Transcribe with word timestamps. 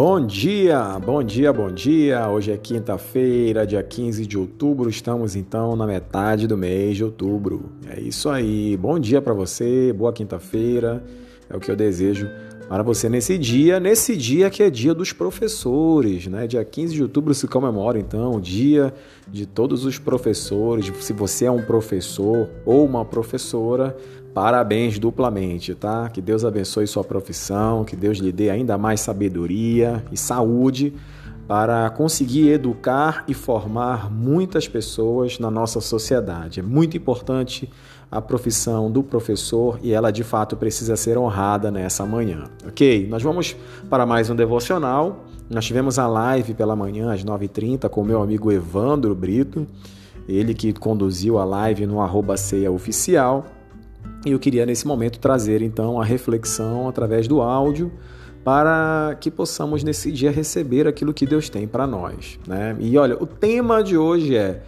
Bom 0.00 0.24
dia, 0.24 0.96
bom 1.00 1.20
dia, 1.24 1.52
bom 1.52 1.72
dia. 1.72 2.30
Hoje 2.30 2.52
é 2.52 2.56
quinta-feira, 2.56 3.66
dia 3.66 3.82
15 3.82 4.26
de 4.26 4.38
outubro. 4.38 4.88
Estamos 4.88 5.34
então 5.34 5.74
na 5.74 5.88
metade 5.88 6.46
do 6.46 6.56
mês 6.56 6.96
de 6.96 7.02
outubro. 7.02 7.72
É 7.84 7.98
isso 7.98 8.28
aí. 8.28 8.76
Bom 8.76 8.96
dia 8.96 9.20
para 9.20 9.34
você, 9.34 9.92
boa 9.92 10.12
quinta-feira. 10.12 11.02
É 11.50 11.56
o 11.56 11.58
que 11.58 11.68
eu 11.68 11.74
desejo 11.74 12.30
para 12.68 12.84
você 12.84 13.08
nesse 13.08 13.36
dia, 13.36 13.80
nesse 13.80 14.16
dia 14.16 14.48
que 14.50 14.62
é 14.62 14.70
dia 14.70 14.94
dos 14.94 15.12
professores, 15.12 16.28
né? 16.28 16.46
Dia 16.46 16.64
15 16.64 16.94
de 16.94 17.02
outubro 17.02 17.34
se 17.34 17.48
comemora 17.48 17.98
então 17.98 18.36
o 18.36 18.40
dia 18.40 18.94
de 19.26 19.46
todos 19.46 19.84
os 19.84 19.98
professores. 19.98 20.92
Se 21.00 21.12
você 21.12 21.46
é 21.46 21.50
um 21.50 21.62
professor 21.62 22.48
ou 22.64 22.86
uma 22.86 23.04
professora, 23.04 23.96
parabéns 24.40 25.00
duplamente, 25.00 25.74
tá? 25.74 26.08
Que 26.08 26.22
Deus 26.22 26.44
abençoe 26.44 26.86
sua 26.86 27.02
profissão, 27.02 27.84
que 27.84 27.96
Deus 27.96 28.18
lhe 28.18 28.30
dê 28.30 28.50
ainda 28.50 28.78
mais 28.78 29.00
sabedoria 29.00 30.04
e 30.12 30.16
saúde 30.16 30.94
para 31.48 31.90
conseguir 31.90 32.50
educar 32.50 33.24
e 33.26 33.34
formar 33.34 34.08
muitas 34.08 34.68
pessoas 34.68 35.40
na 35.40 35.50
nossa 35.50 35.80
sociedade. 35.80 36.60
É 36.60 36.62
muito 36.62 36.96
importante 36.96 37.68
a 38.12 38.22
profissão 38.22 38.88
do 38.88 39.02
professor 39.02 39.80
e 39.82 39.92
ela 39.92 40.12
de 40.12 40.22
fato 40.22 40.56
precisa 40.56 40.94
ser 40.94 41.18
honrada 41.18 41.68
nessa 41.68 42.06
manhã. 42.06 42.44
Ok? 42.64 43.08
Nós 43.08 43.24
vamos 43.24 43.56
para 43.90 44.06
mais 44.06 44.30
um 44.30 44.36
devocional. 44.36 45.24
Nós 45.50 45.64
tivemos 45.64 45.98
a 45.98 46.06
live 46.06 46.54
pela 46.54 46.76
manhã 46.76 47.12
às 47.12 47.24
9h30 47.24 47.88
com 47.88 48.04
meu 48.04 48.22
amigo 48.22 48.52
Evandro 48.52 49.16
Brito, 49.16 49.66
ele 50.28 50.54
que 50.54 50.72
conduziu 50.72 51.40
a 51.40 51.44
live 51.44 51.86
no 51.86 52.00
arroba 52.00 52.36
ceia 52.36 52.70
oficial. 52.70 53.57
E 54.26 54.32
eu 54.32 54.38
queria 54.38 54.66
nesse 54.66 54.86
momento 54.86 55.18
trazer 55.18 55.62
então 55.62 56.00
a 56.00 56.04
reflexão 56.04 56.88
através 56.88 57.28
do 57.28 57.40
áudio 57.40 57.92
para 58.44 59.16
que 59.20 59.30
possamos 59.30 59.82
nesse 59.82 60.10
dia 60.10 60.30
receber 60.30 60.86
aquilo 60.86 61.12
que 61.12 61.26
Deus 61.26 61.48
tem 61.48 61.66
para 61.66 61.86
nós. 61.86 62.38
Né? 62.46 62.76
E 62.80 62.96
olha, 62.96 63.16
o 63.22 63.26
tema 63.26 63.82
de 63.82 63.96
hoje 63.96 64.36
é 64.36 64.62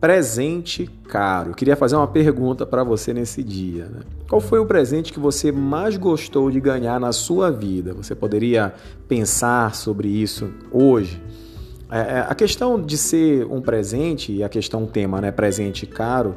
presente 0.00 0.88
caro. 1.06 1.50
Eu 1.50 1.54
queria 1.54 1.76
fazer 1.76 1.96
uma 1.96 2.06
pergunta 2.06 2.64
para 2.64 2.82
você 2.82 3.12
nesse 3.12 3.42
dia. 3.42 3.84
Né? 3.84 4.00
Qual 4.28 4.40
foi 4.40 4.58
o 4.58 4.64
presente 4.64 5.12
que 5.12 5.20
você 5.20 5.52
mais 5.52 5.96
gostou 5.96 6.50
de 6.50 6.58
ganhar 6.58 6.98
na 6.98 7.12
sua 7.12 7.50
vida? 7.50 7.92
Você 7.92 8.14
poderia 8.14 8.72
pensar 9.06 9.74
sobre 9.74 10.08
isso 10.08 10.50
hoje? 10.72 11.20
É, 11.90 11.98
é 11.98 12.26
a 12.26 12.34
questão 12.34 12.80
de 12.80 12.96
ser 12.96 13.44
um 13.46 13.60
presente 13.60 14.32
e 14.32 14.42
a 14.42 14.48
questão 14.48 14.86
tema, 14.86 15.20
né, 15.20 15.30
presente 15.30 15.84
caro, 15.86 16.36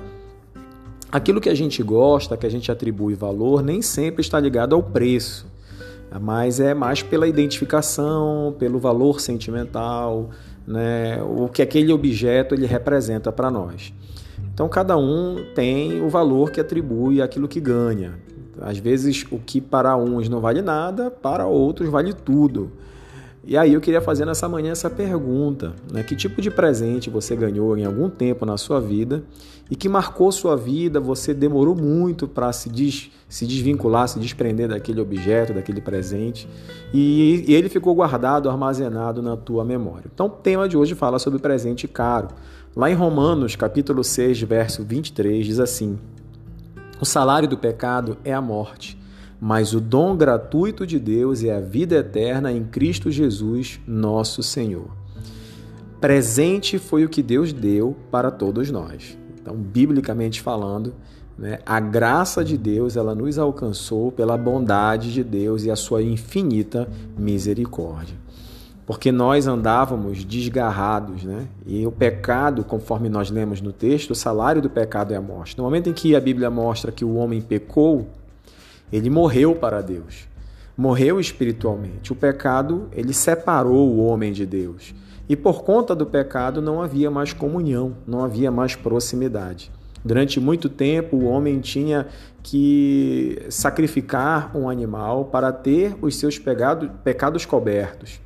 aquilo 1.13 1.39
que 1.39 1.49
a 1.49 1.55
gente 1.55 1.81
gosta, 1.81 2.35
que 2.35 2.45
a 2.45 2.49
gente 2.49 2.69
atribui 2.69 3.13
valor, 3.13 3.63
nem 3.63 3.81
sempre 3.81 4.21
está 4.21 4.39
ligado 4.39 4.75
ao 4.75 4.83
preço 4.83 5.53
mas 6.19 6.59
é 6.59 6.73
mais 6.73 7.01
pela 7.01 7.27
identificação, 7.27 8.55
pelo 8.59 8.79
valor 8.79 9.19
sentimental, 9.19 10.29
né, 10.65 11.21
o 11.23 11.47
que 11.49 11.61
aquele 11.61 11.91
objeto 11.91 12.53
ele 12.53 12.65
representa 12.65 13.31
para 13.31 13.49
nós. 13.49 13.93
Então 14.53 14.69
cada 14.69 14.97
um 14.97 15.43
tem 15.55 16.01
o 16.01 16.09
valor 16.09 16.51
que 16.51 16.59
atribui 16.59 17.21
àquilo 17.21 17.47
que 17.47 17.59
ganha. 17.59 18.13
Às 18.61 18.77
vezes 18.77 19.25
o 19.31 19.39
que 19.39 19.59
para 19.59 19.97
uns 19.97 20.29
não 20.29 20.39
vale 20.39 20.61
nada, 20.61 21.09
para 21.09 21.47
outros 21.47 21.89
vale 21.89 22.13
tudo. 22.13 22.71
E 23.45 23.57
aí 23.57 23.73
eu 23.73 23.81
queria 23.81 23.99
fazer 23.99 24.25
nessa 24.25 24.47
manhã 24.47 24.71
essa 24.71 24.89
pergunta: 24.89 25.73
né? 25.91 26.01
que 26.01 26.15
tipo 26.15 26.41
de 26.41 26.49
presente 26.49 27.09
você 27.09 27.35
ganhou 27.35 27.77
em 27.77 27.83
algum 27.83 28.09
tempo 28.09 28.45
na 28.45 28.57
sua 28.57 28.79
vida 28.79 29.23
e 29.69 29.75
que 29.75 29.89
marcou 29.89 30.31
sua 30.31 30.55
vida? 30.55 30.99
Você 31.01 31.33
demorou 31.33 31.75
muito 31.75 32.25
para 32.25 32.53
se, 32.53 32.69
des, 32.69 33.11
se 33.27 33.45
desvincular, 33.45 34.07
se 34.07 34.17
desprender 34.17 34.69
daquele 34.69 35.01
objeto, 35.01 35.53
daquele 35.53 35.81
presente, 35.81 36.47
e, 36.93 37.43
e 37.45 37.53
ele 37.53 37.67
ficou 37.67 37.93
guardado, 37.93 38.49
armazenado 38.49 39.21
na 39.21 39.35
tua 39.35 39.65
memória. 39.65 40.09
Então, 40.13 40.27
o 40.27 40.29
tema 40.29 40.69
de 40.69 40.77
hoje 40.77 40.95
fala 40.95 41.19
sobre 41.19 41.39
presente 41.39 41.85
caro. 41.85 42.29
Lá 42.73 42.89
em 42.89 42.93
Romanos, 42.93 43.57
capítulo 43.57 44.03
6, 44.05 44.41
verso 44.43 44.83
23, 44.83 45.45
diz 45.45 45.59
assim: 45.59 45.99
O 47.01 47.05
salário 47.05 47.47
do 47.47 47.57
pecado 47.57 48.17
é 48.23 48.33
a 48.33 48.41
morte 48.41 49.02
mas 49.45 49.73
o 49.73 49.81
dom 49.81 50.15
gratuito 50.15 50.87
de 50.87 50.97
Deus 50.97 51.43
é 51.43 51.53
a 51.53 51.59
vida 51.59 51.95
eterna 51.95 52.49
em 52.49 52.63
Cristo 52.63 53.11
Jesus, 53.11 53.77
nosso 53.85 54.41
Senhor. 54.41 54.87
Presente 55.99 56.79
foi 56.79 57.03
o 57.03 57.09
que 57.09 57.21
Deus 57.21 57.51
deu 57.51 57.93
para 58.09 58.31
todos 58.31 58.71
nós. 58.71 59.17
Então, 59.41 59.53
biblicamente 59.53 60.41
falando, 60.41 60.93
né, 61.37 61.59
a 61.65 61.77
graça 61.81 62.41
de 62.41 62.57
Deus 62.57 62.95
ela 62.95 63.13
nos 63.13 63.37
alcançou 63.37 64.13
pela 64.13 64.37
bondade 64.37 65.11
de 65.11 65.25
Deus 65.25 65.65
e 65.65 65.71
a 65.71 65.75
sua 65.75 66.01
infinita 66.01 66.87
misericórdia. 67.17 68.15
Porque 68.85 69.11
nós 69.11 69.45
andávamos 69.45 70.23
desgarrados, 70.23 71.25
né? 71.25 71.47
E 71.67 71.85
o 71.85 71.91
pecado, 71.91 72.63
conforme 72.63 73.09
nós 73.09 73.29
lemos 73.29 73.59
no 73.59 73.73
texto, 73.73 74.11
o 74.11 74.15
salário 74.15 74.61
do 74.61 74.69
pecado 74.69 75.13
é 75.13 75.17
a 75.17 75.21
morte. 75.21 75.57
No 75.57 75.65
momento 75.65 75.89
em 75.89 75.93
que 75.93 76.15
a 76.15 76.21
Bíblia 76.21 76.49
mostra 76.49 76.93
que 76.93 77.03
o 77.03 77.15
homem 77.15 77.41
pecou, 77.41 78.07
ele 78.91 79.09
morreu 79.09 79.55
para 79.55 79.81
Deus. 79.81 80.27
Morreu 80.75 81.19
espiritualmente. 81.19 82.11
O 82.11 82.15
pecado, 82.15 82.89
ele 82.91 83.13
separou 83.13 83.89
o 83.89 84.05
homem 84.05 84.31
de 84.33 84.45
Deus. 84.45 84.93
E 85.27 85.35
por 85.35 85.63
conta 85.63 85.95
do 85.95 86.05
pecado 86.05 86.61
não 86.61 86.81
havia 86.81 87.09
mais 87.09 87.31
comunhão, 87.31 87.95
não 88.05 88.23
havia 88.23 88.51
mais 88.51 88.75
proximidade. 88.75 89.71
Durante 90.03 90.39
muito 90.39 90.67
tempo, 90.67 91.15
o 91.15 91.25
homem 91.25 91.59
tinha 91.59 92.07
que 92.41 93.41
sacrificar 93.49 94.55
um 94.55 94.67
animal 94.67 95.25
para 95.25 95.51
ter 95.51 95.95
os 96.01 96.17
seus 96.17 96.37
pecados, 96.37 97.45
cobertos. 97.45 98.19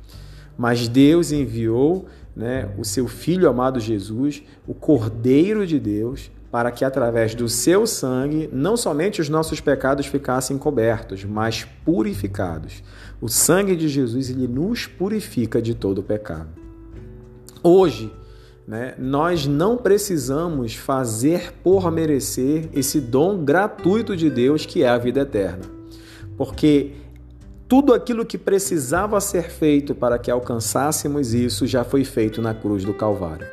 Mas 0.56 0.88
Deus 0.88 1.30
enviou 1.30 2.06
né, 2.34 2.68
o 2.76 2.84
seu 2.84 3.06
Filho 3.06 3.48
amado 3.48 3.78
Jesus, 3.78 4.42
o 4.66 4.74
Cordeiro 4.74 5.64
de 5.64 5.78
Deus, 5.78 6.32
para 6.50 6.70
que 6.70 6.84
através 6.84 7.34
do 7.34 7.48
seu 7.48 7.86
sangue 7.86 8.48
não 8.52 8.76
somente 8.76 9.20
os 9.20 9.28
nossos 9.28 9.60
pecados 9.60 10.06
ficassem 10.06 10.56
cobertos, 10.56 11.24
mas 11.24 11.64
purificados. 11.84 12.82
O 13.20 13.28
sangue 13.28 13.76
de 13.76 13.88
Jesus 13.88 14.30
ele 14.30 14.48
nos 14.48 14.86
purifica 14.86 15.60
de 15.60 15.74
todo 15.74 16.02
pecado. 16.02 16.48
Hoje, 17.62 18.10
né, 18.66 18.94
nós 18.98 19.46
não 19.46 19.76
precisamos 19.76 20.74
fazer 20.74 21.52
por 21.62 21.90
merecer 21.90 22.68
esse 22.72 23.00
dom 23.00 23.44
gratuito 23.44 24.16
de 24.16 24.30
Deus 24.30 24.64
que 24.64 24.82
é 24.82 24.88
a 24.88 24.98
vida 24.98 25.20
eterna, 25.20 25.64
porque 26.36 26.92
tudo 27.68 27.92
aquilo 27.92 28.24
que 28.24 28.38
precisava 28.38 29.20
ser 29.20 29.50
feito 29.50 29.94
para 29.94 30.18
que 30.18 30.30
alcançássemos 30.30 31.34
isso 31.34 31.66
já 31.66 31.84
foi 31.84 32.04
feito 32.04 32.40
na 32.40 32.54
cruz 32.54 32.84
do 32.84 32.94
Calvário. 32.94 33.46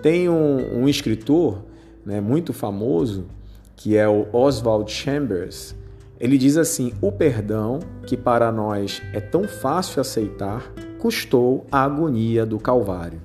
Tem 0.00 0.28
um, 0.28 0.82
um 0.82 0.88
escritor 0.88 1.64
né, 2.06 2.20
muito 2.20 2.52
famoso, 2.52 3.26
que 3.74 3.96
é 3.96 4.08
o 4.08 4.26
Oswald 4.32 4.90
Chambers, 4.90 5.74
ele 6.18 6.38
diz 6.38 6.56
assim: 6.56 6.92
o 7.02 7.10
perdão, 7.10 7.80
que 8.06 8.16
para 8.16 8.50
nós 8.52 9.02
é 9.12 9.20
tão 9.20 9.44
fácil 9.44 10.00
aceitar, 10.00 10.72
custou 10.98 11.66
a 11.70 11.82
agonia 11.82 12.46
do 12.46 12.58
Calvário. 12.58 13.20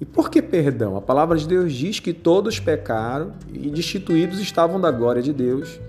E 0.00 0.04
por 0.04 0.30
que 0.30 0.40
perdão? 0.40 0.96
A 0.96 1.00
palavra 1.00 1.36
de 1.36 1.48
Deus 1.48 1.72
diz 1.72 2.00
que 2.00 2.12
todos 2.12 2.60
pecaram 2.60 3.32
e 3.52 3.70
destituídos 3.70 4.38
estavam 4.40 4.80
da 4.80 4.90
glória 4.90 5.22
de 5.22 5.32
Deus. 5.32 5.80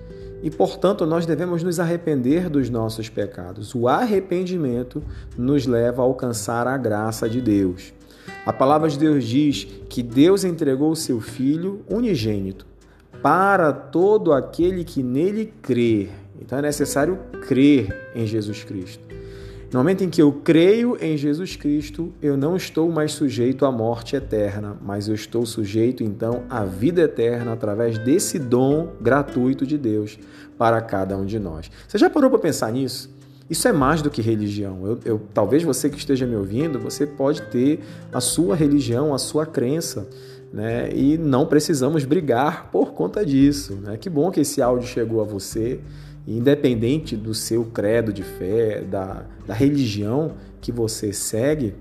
E, 0.41 0.51
portanto, 0.51 1.06
nós 1.06 1.25
devemos 1.25 1.63
nos 1.63 1.79
arrepender 1.79 2.47
dos 2.47 2.69
nossos 2.69 3.09
pecados. 3.09 3.73
O 3.73 3.88
arrependimento 3.88 5.03
nos 5.35 5.66
leva 5.66 6.01
a 6.01 6.06
alcançar 6.06 6.67
a 6.67 6.77
graça 6.77 7.27
de 7.27 7.41
Deus. 7.41 7.91
A 8.45 8.53
palavra 8.53 8.89
de 8.89 8.97
Deus 8.97 9.25
diz 9.25 9.67
que 9.89 10.01
Deus 10.01 10.43
entregou 10.43 10.91
o 10.91 10.95
seu 10.95 11.19
Filho 11.19 11.81
unigênito 11.89 12.65
para 13.21 13.74
todo 13.74 14.31
aquele 14.31 14.83
que 14.83 15.03
nele 15.03 15.53
crê. 15.62 16.09
Então 16.39 16.59
é 16.59 16.62
necessário 16.62 17.19
crer 17.47 18.12
em 18.15 18.25
Jesus 18.25 18.63
Cristo. 18.63 19.07
No 19.71 19.79
momento 19.79 20.01
em 20.01 20.09
que 20.09 20.21
eu 20.21 20.31
creio 20.31 20.97
em 21.01 21.18
Jesus 21.18 21.57
Cristo, 21.57 22.13
eu 22.21 22.38
não 22.38 22.56
estou 22.56 22.89
mais 22.89 23.12
sujeito 23.12 23.65
à 23.65 23.71
morte 23.71 24.15
eterna, 24.15 24.77
mas 24.81 25.09
eu 25.09 25.15
estou 25.15 25.45
sujeito 25.45 26.03
então 26.03 26.44
à 26.50 26.63
vida 26.63 27.01
eterna 27.01 27.51
através 27.51 27.97
desse 27.97 28.39
dom 28.39 28.94
gratuito 29.01 29.68
de 29.68 29.77
Deus 29.77 30.18
para 30.57 30.80
cada 30.80 31.18
um 31.18 31.25
de 31.25 31.38
nós. 31.38 31.69
Você 31.85 31.97
já 31.97 32.09
parou 32.09 32.30
para 32.30 32.39
pensar 32.39 32.71
nisso? 32.71 33.17
Isso 33.49 33.67
é 33.67 33.71
mais 33.71 34.01
do 34.01 34.09
que 34.09 34.21
religião. 34.21 34.85
Eu, 34.85 34.99
eu, 35.05 35.21
talvez 35.33 35.63
você 35.63 35.89
que 35.89 35.97
esteja 35.97 36.25
me 36.25 36.35
ouvindo, 36.35 36.79
você 36.79 37.05
pode 37.05 37.41
ter 37.44 37.79
a 38.11 38.19
sua 38.19 38.55
religião, 38.55 39.13
a 39.13 39.17
sua 39.17 39.45
crença, 39.45 40.07
né? 40.51 40.89
E 40.94 41.17
não 41.17 41.45
precisamos 41.45 42.03
brigar 42.03 42.69
por 42.71 42.94
conta 42.94 43.25
disso. 43.25 43.75
Né? 43.75 43.97
Que 43.97 44.09
bom 44.09 44.31
que 44.31 44.41
esse 44.41 44.61
áudio 44.61 44.88
chegou 44.88 45.21
a 45.21 45.23
você, 45.23 45.79
independente 46.27 47.15
do 47.15 47.33
seu 47.33 47.63
credo 47.65 48.11
de 48.11 48.23
fé, 48.23 48.81
da, 48.81 49.25
da 49.45 49.53
religião 49.53 50.33
que 50.59 50.71
você 50.71 51.13
segue. 51.13 51.73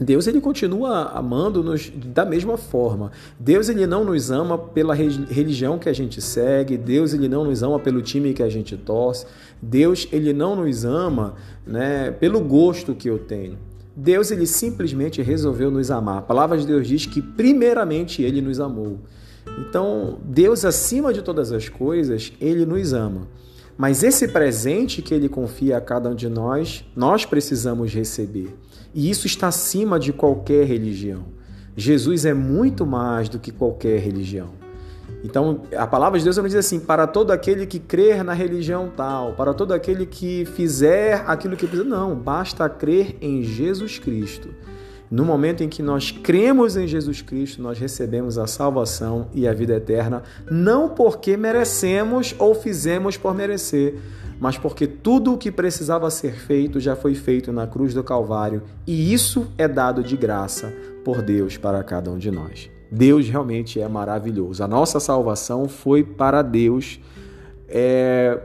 Deus 0.00 0.26
ele 0.26 0.40
continua 0.40 1.10
amando-nos 1.12 1.92
da 1.94 2.24
mesma 2.24 2.56
forma. 2.56 3.12
Deus 3.38 3.68
ele 3.68 3.86
não 3.86 4.02
nos 4.02 4.30
ama 4.30 4.56
pela 4.56 4.94
religião 4.94 5.78
que 5.78 5.90
a 5.90 5.92
gente 5.92 6.22
segue, 6.22 6.78
Deus 6.78 7.12
ele 7.12 7.28
não 7.28 7.44
nos 7.44 7.62
ama 7.62 7.78
pelo 7.78 8.00
time 8.00 8.32
que 8.32 8.42
a 8.42 8.48
gente 8.48 8.78
torce, 8.78 9.26
Deus 9.60 10.08
ele 10.10 10.32
não 10.32 10.56
nos 10.56 10.86
ama, 10.86 11.34
né, 11.66 12.10
pelo 12.12 12.40
gosto 12.40 12.94
que 12.94 13.10
eu 13.10 13.18
tenho. 13.18 13.58
Deus 13.94 14.30
ele 14.30 14.46
simplesmente 14.46 15.20
resolveu 15.20 15.70
nos 15.70 15.90
amar. 15.90 16.18
A 16.18 16.22
palavra 16.22 16.56
de 16.56 16.66
Deus 16.66 16.88
diz 16.88 17.04
que 17.04 17.20
primeiramente 17.20 18.22
ele 18.22 18.40
nos 18.40 18.58
amou. 18.58 19.00
Então, 19.58 20.18
Deus 20.24 20.64
acima 20.64 21.12
de 21.12 21.20
todas 21.20 21.52
as 21.52 21.68
coisas, 21.68 22.32
ele 22.40 22.64
nos 22.64 22.94
ama. 22.94 23.28
Mas 23.76 24.02
esse 24.02 24.28
presente 24.28 25.02
que 25.02 25.12
ele 25.12 25.28
confia 25.28 25.76
a 25.76 25.80
cada 25.80 26.08
um 26.08 26.14
de 26.14 26.28
nós, 26.28 26.84
nós 26.96 27.26
precisamos 27.26 27.92
receber. 27.92 28.54
E 28.94 29.10
isso 29.10 29.26
está 29.26 29.48
acima 29.48 29.98
de 29.98 30.12
qualquer 30.12 30.66
religião. 30.66 31.24
Jesus 31.76 32.24
é 32.24 32.34
muito 32.34 32.84
mais 32.84 33.28
do 33.28 33.38
que 33.38 33.50
qualquer 33.52 34.00
religião. 34.00 34.60
Então, 35.22 35.62
a 35.76 35.86
palavra 35.86 36.18
de 36.18 36.24
Deus 36.24 36.36
não 36.36 36.44
diz 36.44 36.54
assim: 36.54 36.80
para 36.80 37.06
todo 37.06 37.30
aquele 37.30 37.66
que 37.66 37.78
crer 37.78 38.24
na 38.24 38.32
religião 38.32 38.90
tal, 38.94 39.32
para 39.34 39.52
todo 39.52 39.72
aquele 39.72 40.06
que 40.06 40.44
fizer 40.46 41.24
aquilo 41.26 41.56
que 41.56 41.66
precisa. 41.66 41.88
Não, 41.88 42.14
basta 42.14 42.68
crer 42.68 43.16
em 43.20 43.42
Jesus 43.42 43.98
Cristo. 43.98 44.48
No 45.10 45.24
momento 45.24 45.64
em 45.64 45.68
que 45.68 45.82
nós 45.82 46.12
cremos 46.12 46.76
em 46.76 46.86
Jesus 46.86 47.20
Cristo, 47.20 47.60
nós 47.60 47.78
recebemos 47.78 48.38
a 48.38 48.46
salvação 48.46 49.26
e 49.34 49.46
a 49.46 49.52
vida 49.52 49.74
eterna, 49.74 50.22
não 50.48 50.88
porque 50.88 51.36
merecemos 51.36 52.32
ou 52.38 52.54
fizemos 52.54 53.16
por 53.16 53.34
merecer, 53.34 53.96
mas 54.40 54.56
porque 54.56 54.86
tudo 54.86 55.34
o 55.34 55.38
que 55.38 55.52
precisava 55.52 56.10
ser 56.10 56.32
feito 56.32 56.80
já 56.80 56.96
foi 56.96 57.14
feito 57.14 57.52
na 57.52 57.66
cruz 57.66 57.92
do 57.92 58.02
Calvário, 58.02 58.62
e 58.86 59.12
isso 59.12 59.46
é 59.58 59.68
dado 59.68 60.02
de 60.02 60.16
graça 60.16 60.72
por 61.04 61.20
Deus 61.20 61.58
para 61.58 61.84
cada 61.84 62.10
um 62.10 62.16
de 62.16 62.30
nós. 62.30 62.70
Deus 62.90 63.28
realmente 63.28 63.80
é 63.80 63.86
maravilhoso. 63.86 64.64
A 64.64 64.66
nossa 64.66 64.98
salvação 64.98 65.68
foi 65.68 66.02
para 66.02 66.42
Deus. 66.42 66.98
É 67.68 68.40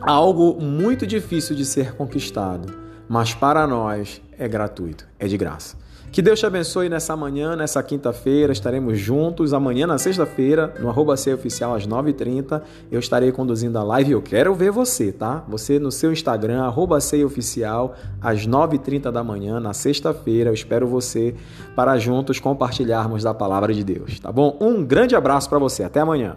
algo 0.00 0.60
muito 0.60 1.06
difícil 1.06 1.54
de 1.54 1.64
ser 1.64 1.94
conquistado, 1.94 2.72
mas 3.08 3.32
para 3.34 3.66
nós 3.66 4.20
é 4.38 4.48
gratuito, 4.48 5.06
é 5.18 5.26
de 5.26 5.36
graça. 5.36 5.76
Que 6.16 6.22
Deus 6.22 6.40
te 6.40 6.46
abençoe 6.46 6.88
nessa 6.88 7.14
manhã, 7.14 7.54
nessa 7.54 7.82
quinta-feira. 7.82 8.50
Estaremos 8.50 8.98
juntos. 8.98 9.52
Amanhã, 9.52 9.86
na 9.86 9.98
sexta-feira, 9.98 10.74
no 10.80 10.88
arroba 10.88 11.12
Oficial, 11.12 11.74
às 11.74 11.86
9h30, 11.86 12.62
eu 12.90 12.98
estarei 12.98 13.30
conduzindo 13.30 13.78
a 13.78 13.82
live. 13.82 14.12
Eu 14.12 14.22
quero 14.22 14.54
ver 14.54 14.70
você, 14.70 15.12
tá? 15.12 15.44
Você 15.46 15.78
no 15.78 15.92
seu 15.92 16.10
Instagram, 16.10 16.62
arroba 16.62 16.96
Oficial, 16.96 17.94
às 18.18 18.46
9h30 18.46 19.12
da 19.12 19.22
manhã, 19.22 19.60
na 19.60 19.74
sexta-feira. 19.74 20.48
Eu 20.48 20.54
espero 20.54 20.88
você 20.88 21.34
para 21.74 21.98
juntos 21.98 22.40
compartilharmos 22.40 23.22
da 23.22 23.34
palavra 23.34 23.74
de 23.74 23.84
Deus, 23.84 24.18
tá 24.18 24.32
bom? 24.32 24.56
Um 24.58 24.82
grande 24.82 25.14
abraço 25.14 25.50
para 25.50 25.58
você. 25.58 25.84
Até 25.84 26.00
amanhã. 26.00 26.36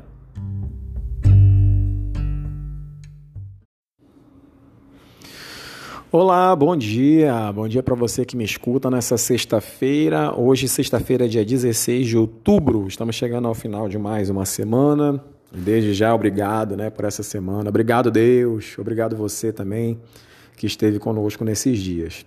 Olá, 6.12 6.56
bom 6.56 6.76
dia. 6.76 7.52
Bom 7.54 7.68
dia 7.68 7.84
para 7.84 7.94
você 7.94 8.26
que 8.26 8.36
me 8.36 8.44
escuta 8.44 8.90
nessa 8.90 9.16
sexta-feira. 9.16 10.34
Hoje, 10.36 10.68
sexta-feira, 10.68 11.30
dia 11.30 11.46
16 11.46 12.08
de 12.08 12.18
outubro. 12.18 12.88
Estamos 12.88 13.16
chegando 13.16 13.48
ao 13.48 13.54
final 13.54 13.88
de 13.88 14.00
mais 14.00 14.28
uma 14.28 14.44
semana. 14.44 15.24
Desde 15.52 15.94
já, 15.94 16.12
obrigado 16.16 16.76
né, 16.76 16.90
por 16.90 17.06
essa 17.06 17.22
semana. 17.22 17.70
Obrigado, 17.70 18.10
Deus. 18.10 18.76
Obrigado 18.80 19.16
você 19.16 19.54
também 19.54 20.00
que 20.58 20.66
esteve 20.66 20.98
conosco 20.98 21.46
nesses 21.46 21.78
dias. 21.78 22.26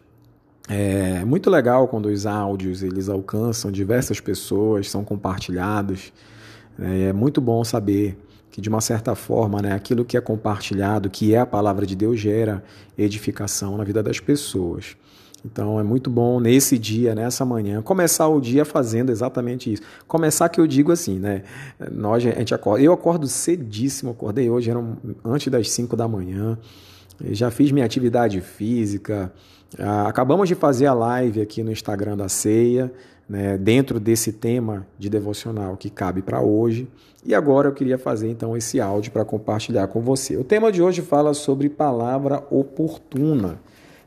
É 0.69 1.25
muito 1.25 1.51
legal 1.51 1.89
quando 1.89 2.07
os 2.07 2.25
áudios 2.25 2.85
eles 2.85 3.09
alcançam 3.09 3.73
diversas 3.73 4.21
pessoas, 4.21 4.89
são 4.89 5.03
compartilhados. 5.03 6.13
É 6.79 7.13
muito 7.13 7.41
bom 7.41 7.65
saber 7.65 8.17
que 8.53 8.61
de 8.61 8.69
uma 8.69 8.83
certa 8.83 9.15
forma, 9.15 9.63
né, 9.63 9.73
aquilo 9.73 10.05
que 10.05 10.15
é 10.15 10.21
compartilhado, 10.21 11.09
que 11.09 11.35
é 11.35 11.39
a 11.39 11.47
palavra 11.47 11.87
de 11.87 11.97
Deus, 11.97 12.21
gera 12.21 12.63
edificação 12.99 13.79
na 13.79 13.83
vida 13.83 14.03
das 14.03 14.21
pessoas. 14.21 14.95
Então 15.43 15.81
é 15.81 15.83
muito 15.83 16.11
bom 16.11 16.39
nesse 16.39 16.79
dia, 16.79 17.15
nessa 17.15 17.47
manhã, 17.47 17.81
começar 17.81 18.29
o 18.29 18.41
dia 18.41 18.65
fazendo 18.65 19.11
exatamente 19.11 19.73
isso. 19.73 19.83
Começar 20.07 20.51
que 20.51 20.61
eu 20.61 20.67
digo 20.67 20.93
assim, 20.93 21.19
né? 21.19 21.43
Nós, 21.91 22.25
a 22.25 22.31
gente 22.31 22.55
acorda, 22.55 22.85
eu 22.85 22.93
acordo 22.93 23.27
cedíssimo, 23.27 24.11
acordei 24.11 24.51
hoje, 24.51 24.71
eram 24.71 24.99
antes 25.25 25.51
das 25.51 25.71
5 25.71 25.97
da 25.97 26.07
manhã. 26.07 26.57
Já 27.31 27.51
fiz 27.51 27.73
minha 27.73 27.87
atividade 27.87 28.41
física. 28.43 29.33
Ah, 29.79 30.09
acabamos 30.09 30.47
de 30.47 30.55
fazer 30.55 30.87
a 30.87 30.93
live 30.93 31.41
aqui 31.41 31.63
no 31.63 31.73
Instagram 31.73 32.19
da 32.19 32.29
ceia 32.29 32.93
né, 33.29 33.57
dentro 33.57 33.99
desse 34.01 34.33
tema 34.33 34.87
de 34.99 35.09
devocional 35.09 35.77
que 35.77 35.89
cabe 35.91 36.23
para 36.23 36.41
hoje. 36.41 36.89
E 37.25 37.35
agora 37.35 37.69
eu 37.69 37.73
queria 37.73 37.99
fazer 37.99 38.31
então 38.31 38.57
esse 38.57 38.81
áudio 38.81 39.13
para 39.13 39.25
compartilhar 39.25 39.87
com 39.87 40.01
você. 40.01 40.37
O 40.37 40.45
tema 40.45 40.73
de 40.73 40.83
hoje 40.83 41.03
fala 41.03 41.35
sobre 41.35 41.69
palavra 41.69 42.45
oportuna. 42.51 43.61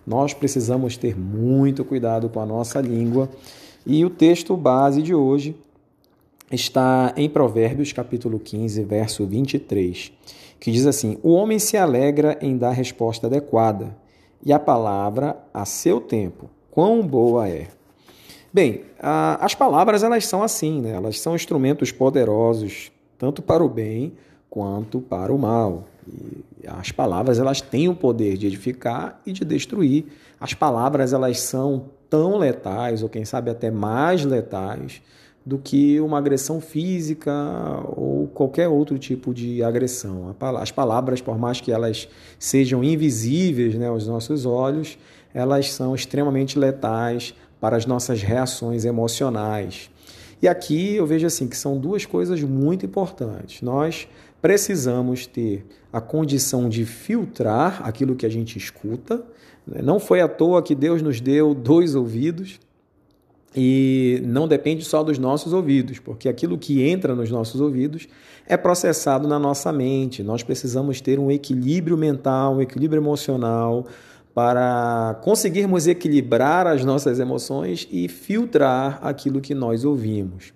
Nós 0.05 0.33
precisamos 0.33 0.97
ter 0.97 1.17
muito 1.17 1.83
cuidado 1.83 2.29
com 2.29 2.39
a 2.39 2.45
nossa 2.45 2.79
língua. 2.79 3.29
E 3.85 4.03
o 4.03 4.09
texto 4.09 4.55
base 4.57 5.01
de 5.01 5.15
hoje 5.15 5.55
está 6.51 7.13
em 7.15 7.29
Provérbios 7.29 7.91
capítulo 7.91 8.39
15, 8.39 8.83
verso 8.83 9.25
23, 9.25 10.11
que 10.59 10.71
diz 10.71 10.85
assim: 10.85 11.17
O 11.23 11.31
homem 11.31 11.57
se 11.57 11.77
alegra 11.77 12.37
em 12.41 12.57
dar 12.57 12.71
resposta 12.71 13.27
adequada, 13.27 13.95
e 14.43 14.53
a 14.53 14.59
palavra 14.59 15.37
a 15.53 15.65
seu 15.65 15.99
tempo. 15.99 16.49
Quão 16.69 17.05
boa 17.05 17.47
é! 17.47 17.67
Bem, 18.55 18.83
a, 19.01 19.45
as 19.45 19.53
palavras 19.53 20.01
elas 20.01 20.25
são 20.27 20.41
assim, 20.41 20.79
né? 20.79 20.91
elas 20.91 21.19
são 21.19 21.35
instrumentos 21.35 21.91
poderosos, 21.91 22.89
tanto 23.17 23.41
para 23.41 23.61
o 23.61 23.67
bem 23.67 24.13
quanto 24.49 25.01
para 25.01 25.33
o 25.33 25.37
mal. 25.37 25.89
E 26.07 26.65
as 26.65 26.89
palavras 26.89 27.37
elas 27.37 27.59
têm 27.59 27.89
o 27.89 27.95
poder 27.95 28.37
de 28.37 28.47
edificar 28.47 29.19
e 29.25 29.33
de 29.33 29.43
destruir. 29.43 30.05
As 30.39 30.53
palavras 30.53 31.11
elas 31.11 31.41
são 31.41 31.87
tão 32.09 32.37
letais, 32.37 33.03
ou 33.03 33.09
quem 33.09 33.25
sabe 33.25 33.51
até 33.51 33.69
mais 33.69 34.23
letais, 34.23 35.01
do 35.45 35.57
que 35.57 35.99
uma 35.99 36.17
agressão 36.17 36.61
física 36.61 37.33
ou 37.93 38.27
qualquer 38.27 38.69
outro 38.69 38.97
tipo 38.97 39.33
de 39.33 39.61
agressão. 39.63 40.33
As 40.61 40.71
palavras, 40.71 41.19
por 41.19 41.37
mais 41.37 41.59
que 41.59 41.73
elas 41.73 42.07
sejam 42.39 42.81
invisíveis 42.81 43.75
né, 43.75 43.89
aos 43.89 44.07
nossos 44.07 44.45
olhos, 44.45 44.97
elas 45.33 45.73
são 45.73 45.93
extremamente 45.93 46.57
letais 46.57 47.35
para 47.59 47.77
as 47.77 47.85
nossas 47.85 48.21
reações 48.21 48.85
emocionais. 48.85 49.89
E 50.41 50.47
aqui 50.47 50.95
eu 50.95 51.05
vejo 51.05 51.25
assim 51.25 51.47
que 51.47 51.57
são 51.57 51.77
duas 51.77 52.05
coisas 52.05 52.41
muito 52.43 52.85
importantes. 52.85 53.61
Nós 53.61 54.07
precisamos 54.41 55.25
ter 55.25 55.65
a 55.91 55.99
condição 55.99 56.69
de 56.69 56.85
filtrar 56.85 57.81
aquilo 57.83 58.15
que 58.15 58.25
a 58.25 58.29
gente 58.29 58.57
escuta. 58.57 59.23
Né? 59.65 59.81
Não 59.81 59.99
foi 59.99 60.21
à 60.21 60.27
toa 60.27 60.61
que 60.61 60.75
Deus 60.75 61.01
nos 61.01 61.19
deu 61.19 61.53
dois 61.53 61.95
ouvidos 61.95 62.59
e 63.55 64.21
não 64.25 64.47
depende 64.47 64.83
só 64.83 65.01
dos 65.01 65.17
nossos 65.17 65.53
ouvidos, 65.53 65.97
porque 65.97 66.27
aquilo 66.27 66.57
que 66.57 66.83
entra 66.83 67.15
nos 67.15 67.31
nossos 67.31 67.61
ouvidos 67.61 68.07
é 68.45 68.57
processado 68.57 69.27
na 69.27 69.39
nossa 69.39 69.71
mente. 69.71 70.21
Nós 70.21 70.43
precisamos 70.43 70.99
ter 70.99 71.17
um 71.17 71.31
equilíbrio 71.31 71.97
mental, 71.97 72.55
um 72.55 72.61
equilíbrio 72.61 72.99
emocional, 72.99 73.87
para 74.35 75.17
conseguirmos 75.21 75.87
equilibrar 75.87 76.67
as 76.67 76.83
nossas 76.83 77.21
emoções 77.21 77.87
e 77.89 78.09
filtrar 78.09 78.99
aquilo 79.01 79.39
que 79.39 79.55
nós 79.55 79.85
ouvimos. 79.85 80.53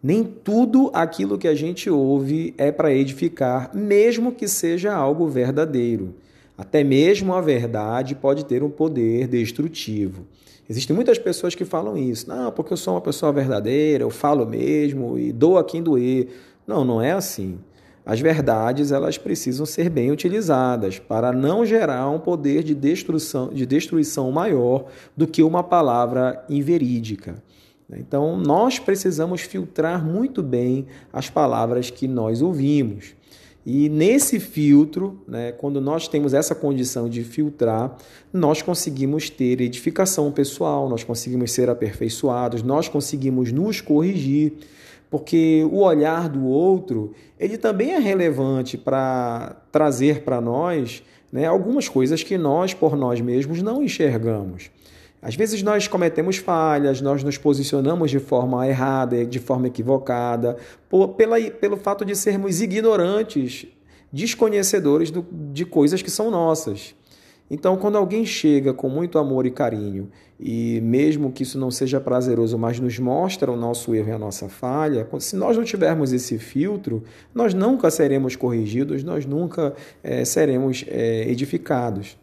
Nem 0.00 0.22
tudo 0.22 0.92
aquilo 0.94 1.36
que 1.36 1.48
a 1.48 1.54
gente 1.54 1.90
ouve 1.90 2.54
é 2.56 2.70
para 2.70 2.94
edificar, 2.94 3.74
mesmo 3.74 4.30
que 4.30 4.46
seja 4.46 4.94
algo 4.94 5.26
verdadeiro. 5.26 6.14
Até 6.56 6.84
mesmo 6.84 7.34
a 7.34 7.40
verdade 7.40 8.14
pode 8.14 8.44
ter 8.44 8.62
um 8.62 8.70
poder 8.70 9.26
destrutivo. 9.26 10.24
Existem 10.68 10.94
muitas 10.94 11.18
pessoas 11.18 11.56
que 11.56 11.64
falam 11.64 11.96
isso. 11.96 12.28
Não, 12.28 12.52
porque 12.52 12.72
eu 12.72 12.76
sou 12.76 12.94
uma 12.94 13.00
pessoa 13.00 13.32
verdadeira, 13.32 14.04
eu 14.04 14.10
falo 14.10 14.46
mesmo 14.46 15.18
e 15.18 15.32
dou 15.32 15.58
a 15.58 15.64
quem 15.64 15.82
doer. 15.82 16.28
Não, 16.64 16.84
não 16.84 17.02
é 17.02 17.10
assim. 17.10 17.58
As 18.04 18.20
verdades 18.20 18.92
elas 18.92 19.18
precisam 19.18 19.66
ser 19.66 19.90
bem 19.90 20.10
utilizadas 20.10 20.98
para 20.98 21.32
não 21.32 21.64
gerar 21.64 22.08
um 22.08 22.18
poder 22.18 22.62
de 22.62 22.74
destruição, 22.74 23.48
de 23.48 23.66
destruição 23.66 24.30
maior 24.32 24.86
do 25.16 25.26
que 25.26 25.42
uma 25.42 25.62
palavra 25.62 26.44
inverídica. 26.48 27.42
Então, 27.92 28.36
nós 28.36 28.78
precisamos 28.78 29.40
filtrar 29.40 30.04
muito 30.04 30.42
bem 30.42 30.86
as 31.12 31.28
palavras 31.28 31.90
que 31.90 32.06
nós 32.06 32.40
ouvimos. 32.40 33.14
E 33.66 33.88
nesse 33.88 34.40
filtro, 34.40 35.20
né, 35.28 35.52
quando 35.52 35.80
nós 35.80 36.08
temos 36.08 36.32
essa 36.32 36.54
condição 36.54 37.08
de 37.08 37.22
filtrar, 37.22 37.94
nós 38.32 38.62
conseguimos 38.62 39.28
ter 39.28 39.60
edificação 39.60 40.32
pessoal, 40.32 40.88
nós 40.88 41.04
conseguimos 41.04 41.52
ser 41.52 41.68
aperfeiçoados, 41.68 42.62
nós 42.62 42.88
conseguimos 42.88 43.52
nos 43.52 43.80
corrigir 43.80 44.54
porque 45.10 45.66
o 45.70 45.80
olhar 45.80 46.28
do 46.28 46.46
outro 46.46 47.12
ele 47.38 47.58
também 47.58 47.92
é 47.92 47.98
relevante 47.98 48.78
para 48.78 49.56
trazer 49.72 50.22
para 50.22 50.40
nós 50.40 51.02
né, 51.32 51.46
algumas 51.46 51.88
coisas 51.88 52.22
que 52.22 52.38
nós 52.38 52.72
por 52.72 52.96
nós 52.96 53.20
mesmos 53.20 53.60
não 53.60 53.82
enxergamos. 53.82 54.70
Às 55.22 55.34
vezes 55.34 55.62
nós 55.62 55.86
cometemos 55.86 56.38
falhas, 56.38 57.00
nós 57.02 57.22
nos 57.22 57.36
posicionamos 57.36 58.10
de 58.10 58.18
forma 58.18 58.66
errada, 58.66 59.24
de 59.26 59.38
forma 59.38 59.66
equivocada, 59.66 60.56
por, 60.88 61.08
pela, 61.08 61.38
pelo 61.38 61.76
fato 61.76 62.06
de 62.06 62.16
sermos 62.16 62.62
ignorantes, 62.62 63.66
desconhecedores 64.10 65.10
do, 65.10 65.26
de 65.52 65.66
coisas 65.66 66.00
que 66.00 66.10
são 66.10 66.30
nossas. 66.30 66.94
Então, 67.50 67.76
quando 67.76 67.98
alguém 67.98 68.24
chega 68.24 68.72
com 68.72 68.88
muito 68.88 69.18
amor 69.18 69.44
e 69.44 69.50
carinho, 69.50 70.08
e 70.38 70.80
mesmo 70.80 71.32
que 71.32 71.42
isso 71.42 71.58
não 71.58 71.70
seja 71.70 72.00
prazeroso, 72.00 72.56
mas 72.56 72.78
nos 72.78 72.96
mostra 73.00 73.50
o 73.50 73.56
nosso 73.56 73.92
erro 73.92 74.08
e 74.08 74.12
a 74.12 74.18
nossa 74.18 74.48
falha, 74.48 75.06
se 75.18 75.34
nós 75.34 75.56
não 75.56 75.64
tivermos 75.64 76.12
esse 76.12 76.38
filtro, 76.38 77.02
nós 77.34 77.52
nunca 77.52 77.90
seremos 77.90 78.36
corrigidos, 78.36 79.02
nós 79.02 79.26
nunca 79.26 79.74
é, 80.00 80.24
seremos 80.24 80.84
é, 80.86 81.28
edificados. 81.28 82.16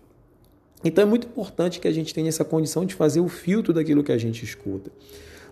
Então, 0.81 1.03
é 1.03 1.07
muito 1.07 1.27
importante 1.27 1.81
que 1.81 1.89
a 1.89 1.91
gente 1.91 2.13
tenha 2.13 2.29
essa 2.29 2.46
condição 2.46 2.86
de 2.86 2.96
fazer 2.96 3.19
o 3.19 3.27
filtro 3.27 3.74
daquilo 3.74 4.03
que 4.03 4.13
a 4.13 4.17
gente 4.17 4.46
escuta. 4.46 4.89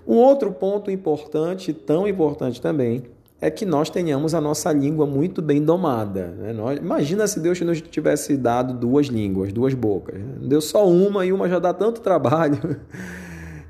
Um 0.08 0.16
outro 0.16 0.52
ponto 0.54 0.90
importante, 0.90 1.74
tão 1.74 2.08
importante 2.08 2.62
também, 2.62 3.04
é 3.42 3.50
que 3.50 3.66
nós 3.66 3.90
tenhamos 3.90 4.34
a 4.34 4.42
nossa 4.42 4.72
língua 4.72 5.06
muito 5.06 5.42
bem 5.42 5.62
domada. 5.62 6.28
Né? 6.38 6.54
Nós, 6.54 6.80
imagina 6.80 7.28
se 7.28 7.40
Deus 7.40 7.60
nos 7.62 7.82
tivesse 7.82 8.38
dado 8.38 8.74
duas 8.74 9.08
línguas, 9.08 9.52
duas 9.52 9.74
bocas. 9.74 10.16
Né? 10.16 10.36
Deu 10.42 10.62
só 10.62 10.88
uma 10.88 11.26
e 11.26 11.34
uma 11.34 11.50
já 11.50 11.60
dá 11.60 11.74
tanto 11.74 12.02
trabalho. 12.02 12.80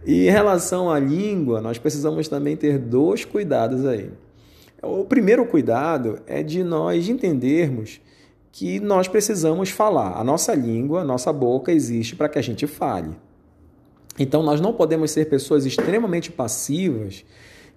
E 0.08 0.28
em 0.28 0.30
relação 0.30 0.92
à 0.92 1.00
língua, 1.00 1.60
nós 1.60 1.80
precisamos 1.80 2.28
também 2.28 2.56
ter 2.56 2.78
dois 2.78 3.26
cuidados 3.26 3.88
aí. 3.88 4.12
O 4.80 5.04
primeiro 5.04 5.48
cuidado 5.48 6.20
é 6.28 6.44
de 6.44 6.64
nós 6.64 7.10
entendermos 7.10 8.00
que 8.52 8.80
nós 8.80 9.08
precisamos 9.08 9.72
falar. 9.72 10.16
A 10.16 10.24
nossa 10.24 10.54
língua, 10.54 11.02
a 11.02 11.04
nossa 11.04 11.34
boca 11.34 11.72
existe 11.72 12.16
para 12.16 12.30
que 12.30 12.38
a 12.38 12.42
gente 12.42 12.68
fale. 12.68 13.18
Então 14.20 14.44
nós 14.44 14.62
não 14.62 14.74
podemos 14.74 15.10
ser 15.10 15.26
pessoas 15.26 15.66
extremamente 15.66 16.32
passivas 16.32 17.26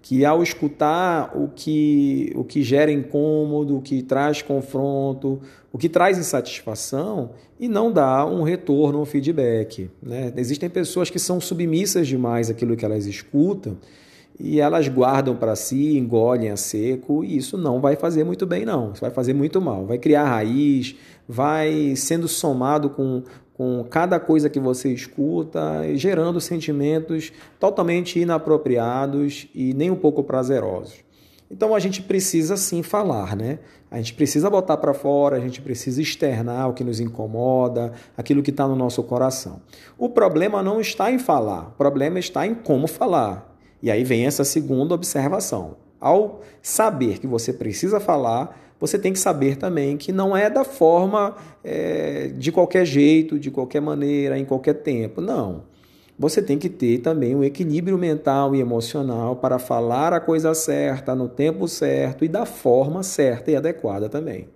que 0.00 0.24
ao 0.24 0.42
escutar 0.42 1.36
o 1.36 1.48
que, 1.48 2.32
o 2.34 2.44
que 2.44 2.62
gera 2.62 2.90
incômodo, 2.90 3.76
o 3.76 3.82
que 3.82 4.02
traz 4.02 4.42
confronto, 4.42 5.40
o 5.72 5.78
que 5.78 5.88
traz 5.88 6.18
insatisfação 6.18 7.30
e 7.58 7.68
não 7.68 7.92
dá 7.92 8.24
um 8.24 8.42
retorno, 8.42 9.00
um 9.00 9.04
feedback. 9.04 9.90
Né? 10.02 10.32
Existem 10.36 10.70
pessoas 10.70 11.10
que 11.10 11.18
são 11.18 11.40
submissas 11.40 12.06
demais 12.06 12.48
àquilo 12.48 12.76
que 12.76 12.84
elas 12.84 13.06
escutam 13.06 13.76
e 14.38 14.60
elas 14.60 14.86
guardam 14.86 15.34
para 15.34 15.56
si, 15.56 15.98
engolem 15.98 16.50
a 16.50 16.56
seco, 16.56 17.24
e 17.24 17.36
isso 17.36 17.58
não 17.58 17.80
vai 17.80 17.96
fazer 17.96 18.22
muito 18.22 18.46
bem, 18.46 18.64
não. 18.64 18.92
Isso 18.92 19.00
vai 19.00 19.10
fazer 19.10 19.34
muito 19.34 19.60
mal. 19.60 19.84
Vai 19.84 19.98
criar 19.98 20.24
raiz, 20.24 20.94
vai 21.28 21.96
sendo 21.96 22.28
somado 22.28 22.88
com, 22.90 23.24
com 23.58 23.84
cada 23.90 24.20
coisa 24.20 24.48
que 24.48 24.60
você 24.60 24.92
escuta, 24.92 25.82
gerando 25.96 26.40
sentimentos 26.40 27.32
totalmente 27.58 28.20
inapropriados 28.20 29.48
e 29.52 29.74
nem 29.74 29.90
um 29.90 29.96
pouco 29.96 30.22
prazerosos. 30.22 31.04
Então 31.50 31.74
a 31.74 31.80
gente 31.80 32.00
precisa 32.02 32.56
sim 32.56 32.84
falar, 32.84 33.34
né? 33.34 33.58
A 33.90 33.96
gente 33.96 34.14
precisa 34.14 34.48
botar 34.48 34.76
para 34.76 34.94
fora, 34.94 35.36
a 35.36 35.40
gente 35.40 35.60
precisa 35.60 36.00
externar 36.00 36.68
o 36.68 36.72
que 36.72 36.84
nos 36.84 37.00
incomoda, 37.00 37.94
aquilo 38.16 38.44
que 38.44 38.50
está 38.50 38.68
no 38.68 38.76
nosso 38.76 39.02
coração. 39.02 39.60
O 39.98 40.08
problema 40.08 40.62
não 40.62 40.80
está 40.80 41.10
em 41.10 41.18
falar, 41.18 41.68
o 41.68 41.72
problema 41.72 42.20
está 42.20 42.46
em 42.46 42.54
como 42.54 42.86
falar. 42.86 43.56
E 43.82 43.90
aí 43.90 44.04
vem 44.04 44.24
essa 44.24 44.44
segunda 44.44 44.94
observação. 44.94 45.76
Ao 46.00 46.42
saber 46.62 47.18
que 47.18 47.26
você 47.26 47.52
precisa 47.52 47.98
falar, 47.98 48.67
você 48.80 48.98
tem 48.98 49.12
que 49.12 49.18
saber 49.18 49.56
também 49.56 49.96
que 49.96 50.12
não 50.12 50.36
é 50.36 50.48
da 50.48 50.64
forma 50.64 51.36
é, 51.64 52.28
de 52.36 52.52
qualquer 52.52 52.84
jeito, 52.84 53.38
de 53.38 53.50
qualquer 53.50 53.80
maneira, 53.80 54.38
em 54.38 54.44
qualquer 54.44 54.74
tempo. 54.74 55.20
Não. 55.20 55.62
Você 56.18 56.42
tem 56.42 56.58
que 56.58 56.68
ter 56.68 56.98
também 56.98 57.34
um 57.34 57.44
equilíbrio 57.44 57.96
mental 57.96 58.54
e 58.54 58.60
emocional 58.60 59.36
para 59.36 59.58
falar 59.58 60.12
a 60.12 60.20
coisa 60.20 60.52
certa, 60.52 61.14
no 61.14 61.28
tempo 61.28 61.68
certo 61.68 62.24
e 62.24 62.28
da 62.28 62.44
forma 62.44 63.02
certa 63.02 63.50
e 63.50 63.56
adequada 63.56 64.08
também. 64.08 64.48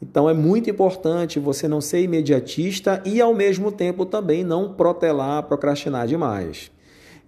Então 0.00 0.28
é 0.28 0.34
muito 0.34 0.68
importante 0.68 1.40
você 1.40 1.66
não 1.66 1.80
ser 1.80 2.02
imediatista 2.02 3.02
e 3.04 3.20
ao 3.20 3.34
mesmo 3.34 3.72
tempo 3.72 4.04
também 4.04 4.44
não 4.44 4.74
protelar, 4.74 5.42
procrastinar 5.44 6.06
demais. 6.06 6.70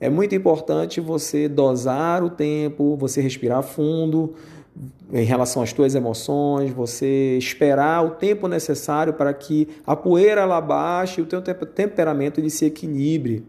É 0.01 0.09
muito 0.09 0.35
importante 0.35 1.01
você 1.01 1.49
dosar 1.49 2.23
o 2.23 2.31
tempo, 2.31 2.97
você 2.97 3.21
respirar 3.21 3.63
fundo, 3.63 4.35
em 5.13 5.25
relação 5.25 5.63
às 5.63 5.73
tuas 5.73 5.95
emoções, 5.95 6.71
você 6.71 7.37
esperar 7.39 8.05
o 8.05 8.11
tempo 8.11 8.47
necessário 8.47 9.13
para 9.13 9.33
que 9.33 9.69
a 9.87 9.97
poeira 9.97 10.43
ela 10.43 10.61
baixe 10.61 11.21
e 11.21 11.25
o 11.25 11.27
teu 11.27 11.41
temperamento 11.43 12.39
ele 12.39 12.51
se 12.51 12.67
equilibre 12.67 13.45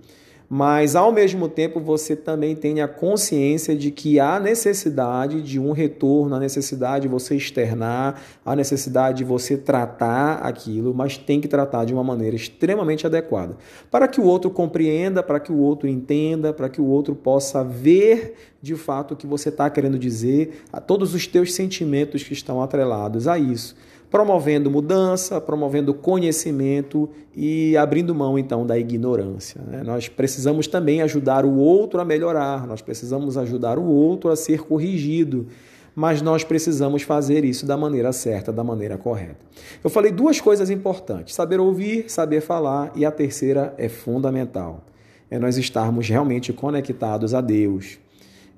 mas 0.49 0.95
ao 0.95 1.11
mesmo 1.11 1.47
tempo 1.47 1.79
você 1.79 2.15
também 2.15 2.55
tenha 2.55 2.87
consciência 2.87 3.75
de 3.75 3.91
que 3.91 4.19
há 4.19 4.39
necessidade 4.39 5.43
de 5.43 5.59
um 5.59 5.71
retorno, 5.71 6.35
a 6.35 6.39
necessidade 6.39 7.03
de 7.03 7.07
você 7.07 7.35
externar, 7.35 8.19
a 8.43 8.55
necessidade 8.55 9.19
de 9.19 9.23
você 9.23 9.55
tratar 9.55 10.37
aquilo, 10.37 10.91
mas 10.91 11.17
tem 11.17 11.39
que 11.39 11.47
tratar 11.47 11.85
de 11.85 11.93
uma 11.93 12.03
maneira 12.03 12.35
extremamente 12.35 13.05
adequada, 13.05 13.55
para 13.91 14.07
que 14.07 14.19
o 14.19 14.23
outro 14.23 14.49
compreenda, 14.49 15.21
para 15.21 15.39
que 15.39 15.51
o 15.51 15.57
outro 15.57 15.87
entenda, 15.87 16.51
para 16.51 16.67
que 16.67 16.81
o 16.81 16.85
outro 16.85 17.13
possa 17.13 17.63
ver 17.63 18.33
de 18.59 18.75
fato 18.75 19.13
o 19.13 19.17
que 19.17 19.27
você 19.27 19.49
está 19.49 19.69
querendo 19.69 19.99
dizer, 19.99 20.63
a 20.73 20.81
todos 20.81 21.13
os 21.13 21.27
teus 21.27 21.53
sentimentos 21.53 22.23
que 22.23 22.33
estão 22.33 22.61
atrelados 22.61 23.27
a 23.27 23.37
isso 23.37 23.75
promovendo 24.09 24.71
mudança, 24.71 25.39
promovendo 25.39 25.93
conhecimento 25.93 27.09
e 27.35 27.77
abrindo 27.77 28.13
mão 28.15 28.39
então 28.39 28.65
da 28.65 28.77
ignorância. 28.77 29.61
Né? 29.67 29.83
Nós 29.83 30.07
precisamos 30.07 30.67
também 30.67 31.01
ajudar 31.01 31.45
o 31.45 31.55
outro 31.57 31.99
a 31.99 32.05
melhorar, 32.05 32.65
nós 32.65 32.81
precisamos 32.81 33.37
ajudar 33.37 33.77
o 33.77 33.85
outro 33.85 34.31
a 34.31 34.35
ser 34.35 34.61
corrigido, 34.61 35.47
mas 35.95 36.21
nós 36.21 36.43
precisamos 36.43 37.03
fazer 37.03 37.43
isso 37.45 37.65
da 37.65 37.77
maneira 37.77 38.11
certa, 38.11 38.51
da 38.51 38.63
maneira 38.63 38.97
correta. 38.97 39.45
Eu 39.83 39.89
falei 39.89 40.11
duas 40.11 40.39
coisas 40.41 40.69
importantes: 40.69 41.35
saber 41.35 41.59
ouvir, 41.59 42.09
saber 42.09 42.41
falar, 42.41 42.91
e 42.95 43.05
a 43.05 43.11
terceira 43.11 43.73
é 43.77 43.89
fundamental. 43.89 44.85
É 45.29 45.37
nós 45.37 45.57
estarmos 45.57 46.09
realmente 46.09 46.51
conectados 46.51 47.35
a 47.35 47.41
Deus 47.41 47.99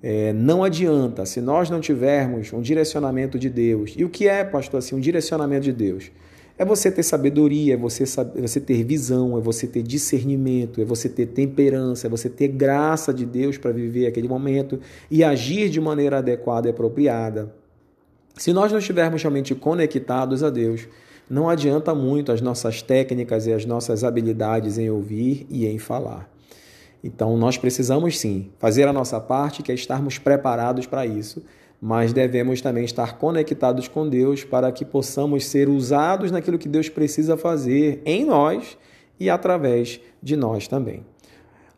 é, 0.04 0.34
não 0.34 0.64
adianta, 0.64 1.26
se 1.26 1.40
nós 1.40 1.70
não 1.70 1.80
tivermos 1.80 2.52
um 2.54 2.62
direcionamento 2.62 3.38
de 3.38 3.50
Deus. 3.50 3.94
E 3.96 4.04
o 4.04 4.10
que 4.10 4.28
é, 4.28 4.44
pastor, 4.44 4.80
assim, 4.80 4.96
um 4.96 5.00
direcionamento 5.00 5.64
de 5.64 5.74
Deus? 5.74 6.12
É 6.58 6.66
você 6.66 6.92
ter 6.92 7.04
sabedoria, 7.04 7.76
é 7.76 7.78
você, 7.78 8.04
é 8.04 8.42
você 8.42 8.60
ter 8.60 8.84
visão, 8.84 9.38
é 9.38 9.42
você 9.42 9.68
ter 9.68 9.82
discernimento, 9.84 10.82
é 10.82 10.86
você 10.86 11.08
ter 11.08 11.28
temperança, 11.28 12.08
é 12.08 12.10
você 12.10 12.30
ter 12.30 12.50
graça 12.50 13.14
de 13.14 13.26
Deus 13.26 13.58
para 13.58 13.72
viver 13.72 14.08
aquele 14.08 14.28
momento 14.28 14.80
e 15.10 15.24
agir 15.24 15.70
de 15.70 15.80
maneira 15.80 16.18
adequada 16.18 16.68
e 16.68 16.72
apropriada. 16.72 17.54
Se 18.36 18.54
nós 18.54 18.72
não 18.72 18.80
estivermos 18.80 19.22
realmente 19.22 19.54
conectados 19.54 20.44
a 20.44 20.50
Deus, 20.50 20.88
não 21.30 21.50
adianta 21.50 21.96
muito 21.96 22.32
as 22.32 22.42
nossas 22.42 22.82
técnicas 22.82 23.48
e 23.48 23.54
as 23.54 23.66
nossas 23.66 24.04
habilidades 24.04 24.78
em 24.78 24.90
ouvir 24.90 25.46
e 25.50 25.66
em 25.66 25.78
falar. 25.78 26.30
Então, 27.04 27.36
nós 27.38 27.58
precisamos 27.58 28.20
sim 28.20 28.52
fazer 28.60 28.88
a 28.88 28.94
nossa 28.94 29.20
parte, 29.20 29.64
que 29.64 29.72
é 29.72 29.76
estarmos 29.76 30.18
preparados 30.18 30.86
para 30.86 31.06
isso, 31.06 31.44
mas 31.82 32.14
devemos 32.14 32.62
também 32.62 32.86
estar 32.86 33.18
conectados 33.18 33.88
com 33.88 34.08
Deus 34.08 34.44
para 34.44 34.72
que 34.72 34.86
possamos 34.86 35.46
ser 35.46 35.68
usados 35.68 36.32
naquilo 36.32 36.60
que 36.60 36.70
Deus 36.70 36.90
precisa 36.90 37.36
fazer 37.36 38.02
em 38.06 38.24
nós 38.24 38.78
e 39.20 39.30
através 39.30 40.00
de 40.22 40.36
nós 40.36 40.68
também. 40.68 41.04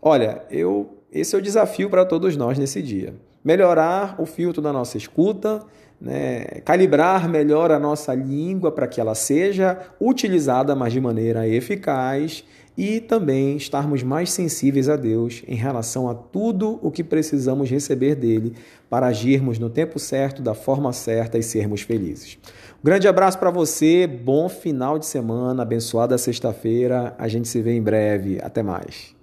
Olha, 0.02 0.44
eu 0.52 0.98
esse 1.14 1.36
é 1.36 1.38
o 1.38 1.42
desafio 1.42 1.92
para 1.92 2.04
todos 2.04 2.36
nós 2.36 2.58
nesse 2.58 2.82
dia. 2.82 3.14
Melhorar 3.46 4.16
o 4.20 4.26
filtro 4.26 4.64
da 4.64 4.74
nossa 4.74 4.98
escuta, 4.98 5.62
né? 6.02 6.44
calibrar 6.66 7.30
melhor 7.30 7.72
a 7.72 7.78
nossa 7.78 8.16
língua 8.16 8.72
para 8.72 8.88
que 8.88 9.00
ela 9.00 9.14
seja 9.14 9.78
utilizada, 10.02 10.76
mas 10.76 10.92
de 10.92 11.00
maneira 11.00 11.48
eficaz 11.48 12.44
e 12.78 13.00
também 13.00 13.56
estarmos 13.56 14.04
mais 14.04 14.32
sensíveis 14.32 14.90
a 14.90 14.96
Deus 14.96 15.44
em 15.48 15.56
relação 15.56 16.10
a 16.10 16.16
tudo 16.16 16.80
o 16.82 16.90
que 16.90 17.04
precisamos 17.04 17.70
receber 17.70 18.16
dele 18.16 18.54
para 18.90 19.08
agirmos 19.08 19.60
no 19.60 19.70
tempo 19.70 20.00
certo, 20.00 20.42
da 20.42 20.54
forma 20.54 20.92
certa 20.92 21.38
e 21.38 21.44
sermos 21.44 21.82
felizes. 21.82 22.38
Um 22.82 22.86
grande 22.86 23.08
abraço 23.08 23.40
para 23.40 23.52
você, 23.52 24.08
bom 24.08 24.50
final 24.50 25.00
de 25.00 25.06
semana, 25.06 25.64
abençoada 25.64 26.18
sexta-feira. 26.18 27.16
A 27.18 27.28
gente 27.28 27.48
se 27.48 27.62
vê 27.62 27.74
em 27.74 27.82
breve. 27.82 28.40
Até 28.42 28.62
mais. 28.62 29.16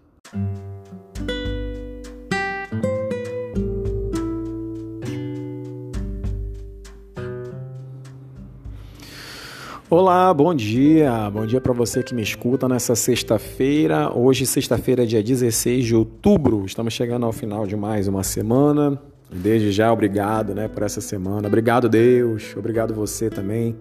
Olá, 9.93 10.33
bom 10.33 10.55
dia. 10.55 11.29
Bom 11.31 11.45
dia 11.45 11.61
para 11.61 11.73
você 11.73 12.01
que 12.01 12.15
me 12.15 12.23
escuta 12.23 12.69
nessa 12.69 12.95
sexta-feira. 12.95 14.17
Hoje, 14.17 14.47
sexta-feira, 14.47 15.05
dia 15.05 15.21
16 15.21 15.85
de 15.85 15.97
outubro. 15.97 16.65
Estamos 16.65 16.95
chegando 16.95 17.27
ao 17.27 17.33
final 17.33 17.67
de 17.67 17.75
mais 17.75 18.07
uma 18.07 18.23
semana. 18.23 19.03
Desde 19.33 19.73
já, 19.73 19.93
obrigado 19.93 20.55
né, 20.55 20.69
por 20.69 20.85
essa 20.85 21.01
semana. 21.01 21.49
Obrigado, 21.49 21.89
Deus. 21.89 22.55
Obrigado 22.57 22.95
você 22.95 23.29
também 23.29 23.77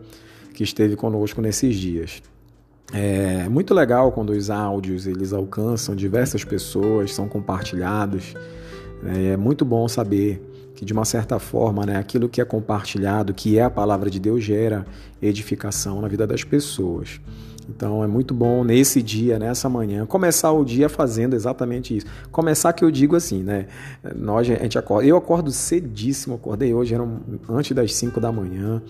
que 0.55 0.63
esteve 0.63 0.95
conosco 0.95 1.43
nesses 1.43 1.75
dias. 1.75 2.23
É 2.91 3.47
muito 3.47 3.71
legal 3.75 4.11
quando 4.11 4.31
os 4.31 4.49
áudios 4.49 5.05
eles 5.05 5.31
alcançam 5.31 5.95
diversas 5.95 6.43
pessoas, 6.43 7.13
são 7.13 7.29
compartilhados. 7.29 8.33
É 9.05 9.37
muito 9.37 9.63
bom 9.63 9.87
saber 9.87 10.41
que 10.79 10.86
de 10.86 10.93
uma 10.93 11.03
certa 11.03 11.38
forma, 11.39 11.86
né, 11.86 11.98
aquilo 11.98 12.29
que 12.29 12.39
é 12.39 12.45
compartilhado, 12.45 13.33
que 13.33 13.59
é 13.59 13.63
a 13.63 13.69
palavra 13.69 14.09
de 14.09 14.17
Deus, 14.17 14.41
gera 14.41 14.86
edificação 15.21 16.00
na 16.00 16.07
vida 16.07 16.25
das 16.25 16.45
pessoas. 16.45 17.19
Então 17.75 18.03
é 18.03 18.07
muito 18.07 18.33
bom 18.33 18.63
nesse 18.63 19.01
dia, 19.01 19.38
nessa 19.38 19.69
manhã, 19.69 20.05
começar 20.05 20.51
o 20.51 20.65
dia 20.65 20.89
fazendo 20.89 21.35
exatamente 21.35 21.95
isso. 21.95 22.07
Começar 22.31 22.73
que 22.73 22.83
eu 22.83 22.89
digo 22.89 23.15
assim, 23.15 23.43
né? 23.43 23.67
Nós, 24.15 24.49
a 24.49 24.55
gente 24.55 24.77
acorda, 24.77 25.07
eu 25.07 25.15
acordo 25.15 25.51
cedíssimo, 25.51 26.35
acordei 26.35 26.73
hoje, 26.73 26.93
eram 26.93 27.19
antes 27.47 27.71
das 27.75 27.93
5 27.93 28.19
da 28.19 28.31
manhã. 28.31 28.81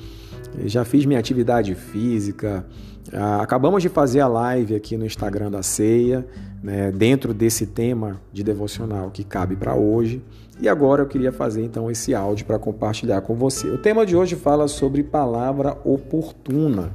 Já 0.65 0.85
fiz 0.85 1.05
minha 1.05 1.19
atividade 1.19 1.75
física. 1.75 2.65
Ah, 3.13 3.41
acabamos 3.41 3.81
de 3.81 3.89
fazer 3.89 4.21
a 4.21 4.27
live 4.27 4.75
aqui 4.75 4.95
no 4.95 5.05
Instagram 5.05 5.51
da 5.51 5.63
Ceia, 5.63 6.25
né, 6.61 6.91
dentro 6.91 7.33
desse 7.33 7.65
tema 7.65 8.21
de 8.31 8.43
devocional 8.43 9.09
que 9.11 9.23
cabe 9.23 9.55
para 9.55 9.75
hoje. 9.75 10.21
E 10.61 10.67
agora 10.67 11.01
eu 11.01 11.07
queria 11.07 11.31
fazer 11.31 11.63
então 11.63 11.89
esse 11.89 12.13
áudio 12.13 12.45
para 12.45 12.59
compartilhar 12.59 13.21
com 13.21 13.33
você. 13.33 13.67
O 13.67 13.77
tema 13.77 14.05
de 14.05 14.15
hoje 14.15 14.35
fala 14.35 14.67
sobre 14.67 15.03
palavra 15.03 15.77
oportuna. 15.83 16.91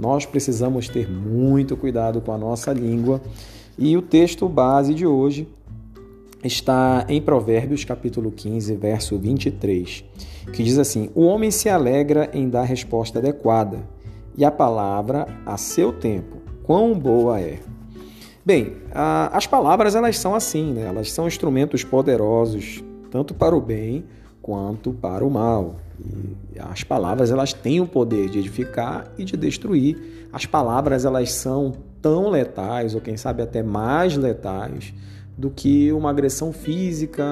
Nós 0.00 0.24
precisamos 0.24 0.88
ter 0.88 1.10
muito 1.10 1.76
cuidado 1.76 2.22
com 2.22 2.32
a 2.32 2.38
nossa 2.38 2.72
língua. 2.72 3.20
E 3.76 3.98
o 3.98 4.02
texto 4.02 4.48
base 4.48 4.94
de 4.94 5.06
hoje 5.06 5.46
está 6.42 7.04
em 7.06 7.20
Provérbios, 7.20 7.84
capítulo 7.84 8.32
15, 8.32 8.74
verso 8.76 9.18
23, 9.18 10.02
que 10.54 10.62
diz 10.62 10.78
assim: 10.78 11.10
O 11.14 11.26
homem 11.26 11.50
se 11.50 11.68
alegra 11.68 12.30
em 12.32 12.48
dar 12.48 12.62
resposta 12.62 13.18
adequada, 13.18 13.86
e 14.38 14.42
a 14.42 14.50
palavra 14.50 15.26
a 15.44 15.58
seu 15.58 15.92
tempo. 15.92 16.38
Quão 16.62 16.98
boa 16.98 17.38
é! 17.38 17.58
Bem, 18.42 18.76
a, 18.94 19.36
as 19.36 19.46
palavras 19.46 19.94
elas 19.94 20.16
são 20.16 20.34
assim, 20.34 20.72
né? 20.72 20.86
elas 20.86 21.12
são 21.12 21.26
instrumentos 21.26 21.84
poderosos, 21.84 22.82
tanto 23.10 23.34
para 23.34 23.54
o 23.54 23.60
bem 23.60 24.04
quanto 24.40 24.92
para 24.92 25.22
o 25.22 25.30
mal. 25.30 25.76
As 26.58 26.82
palavras 26.82 27.30
elas 27.30 27.52
têm 27.52 27.80
o 27.80 27.86
poder 27.86 28.28
de 28.28 28.38
edificar 28.38 29.10
e 29.16 29.24
de 29.24 29.36
destruir. 29.36 30.28
As 30.32 30.46
palavras 30.46 31.04
elas 31.04 31.32
são 31.32 31.72
tão 32.00 32.30
letais, 32.30 32.94
ou 32.94 33.00
quem 33.00 33.16
sabe 33.16 33.42
até 33.42 33.62
mais 33.62 34.16
letais, 34.16 34.92
do 35.36 35.50
que 35.50 35.90
uma 35.92 36.10
agressão 36.10 36.52
física 36.52 37.24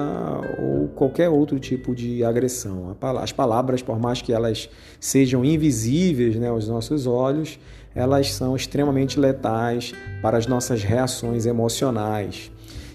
ou 0.59 0.87
qualquer 0.89 1.29
outro 1.29 1.59
tipo 1.59 1.93
de 1.93 2.23
agressão. 2.23 2.95
As 3.21 3.31
palavras, 3.31 3.83
por 3.83 3.99
mais 3.99 4.21
que 4.21 4.33
elas 4.33 4.67
sejam 4.99 5.45
invisíveis 5.45 6.35
né, 6.35 6.49
aos 6.49 6.67
nossos 6.67 7.05
olhos, 7.05 7.59
elas 7.93 8.33
são 8.33 8.55
extremamente 8.55 9.19
letais 9.19 9.93
para 10.21 10.37
as 10.37 10.47
nossas 10.47 10.83
reações 10.83 11.45
emocionais. 11.45 12.51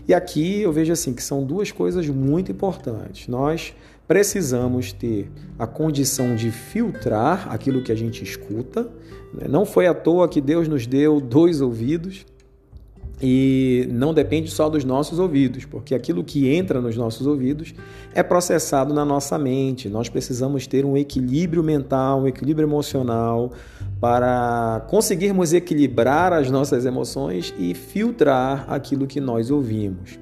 E 0.06 0.12
aqui 0.12 0.60
eu 0.60 0.72
vejo 0.72 0.92
assim 0.92 1.14
que 1.14 1.22
são 1.22 1.44
duas 1.44 1.70
coisas 1.70 2.08
muito 2.08 2.52
importantes. 2.52 3.28
Nós 3.28 3.72
precisamos 4.06 4.92
ter 4.92 5.30
a 5.58 5.66
condição 5.66 6.34
de 6.34 6.50
filtrar 6.50 7.52
aquilo 7.52 7.82
que 7.82 7.92
a 7.92 7.94
gente 7.94 8.22
escuta. 8.22 8.82
Né? 9.32 9.46
Não 9.48 9.64
foi 9.64 9.86
à 9.86 9.94
toa 9.94 10.28
que 10.28 10.40
Deus 10.40 10.68
nos 10.68 10.86
deu 10.86 11.20
dois 11.20 11.60
ouvidos 11.60 12.26
e 13.22 13.88
não 13.90 14.12
depende 14.12 14.50
só 14.50 14.68
dos 14.68 14.84
nossos 14.84 15.18
ouvidos, 15.18 15.64
porque 15.64 15.94
aquilo 15.94 16.24
que 16.24 16.48
entra 16.48 16.80
nos 16.80 16.96
nossos 16.96 17.26
ouvidos 17.26 17.74
é 18.12 18.22
processado 18.22 18.92
na 18.92 19.04
nossa 19.04 19.38
mente. 19.38 19.88
Nós 19.88 20.08
precisamos 20.08 20.66
ter 20.66 20.84
um 20.84 20.96
equilíbrio 20.96 21.62
mental, 21.62 22.22
um 22.22 22.28
equilíbrio 22.28 22.66
emocional 22.66 23.52
para 24.00 24.84
conseguirmos 24.88 25.52
equilibrar 25.52 26.32
as 26.32 26.50
nossas 26.50 26.84
emoções 26.84 27.54
e 27.58 27.72
filtrar 27.72 28.66
aquilo 28.68 29.06
que 29.06 29.20
nós 29.20 29.50
ouvimos. 29.50 30.18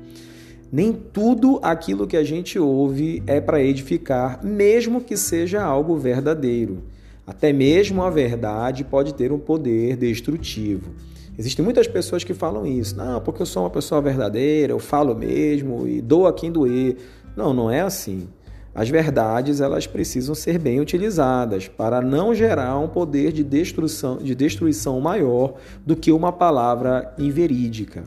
Nem 0.72 0.90
tudo 0.90 1.60
aquilo 1.62 2.06
que 2.06 2.16
a 2.16 2.24
gente 2.24 2.58
ouve 2.58 3.22
é 3.26 3.42
para 3.42 3.62
edificar, 3.62 4.42
mesmo 4.42 5.02
que 5.02 5.18
seja 5.18 5.62
algo 5.62 5.98
verdadeiro. 5.98 6.82
Até 7.26 7.52
mesmo 7.52 8.02
a 8.02 8.08
verdade 8.08 8.82
pode 8.82 9.12
ter 9.12 9.30
um 9.32 9.38
poder 9.38 9.98
destrutivo. 9.98 10.94
Existem 11.38 11.62
muitas 11.62 11.86
pessoas 11.86 12.24
que 12.24 12.32
falam 12.32 12.66
isso. 12.66 12.96
Não, 12.96 13.20
porque 13.20 13.42
eu 13.42 13.46
sou 13.46 13.64
uma 13.64 13.70
pessoa 13.70 14.00
verdadeira, 14.00 14.72
eu 14.72 14.78
falo 14.78 15.14
mesmo 15.14 15.86
e 15.86 16.00
dou 16.00 16.26
a 16.26 16.32
quem 16.32 16.50
doer. 16.50 16.96
Não, 17.36 17.52
não 17.52 17.70
é 17.70 17.82
assim. 17.82 18.26
As 18.74 18.88
verdades 18.88 19.60
elas 19.60 19.86
precisam 19.86 20.34
ser 20.34 20.58
bem 20.58 20.80
utilizadas 20.80 21.68
para 21.68 22.00
não 22.00 22.34
gerar 22.34 22.78
um 22.78 22.88
poder 22.88 23.30
de 23.30 23.44
destruição, 23.44 24.16
de 24.16 24.34
destruição 24.34 24.98
maior 25.02 25.56
do 25.84 25.94
que 25.94 26.10
uma 26.10 26.32
palavra 26.32 27.12
inverídica. 27.18 28.02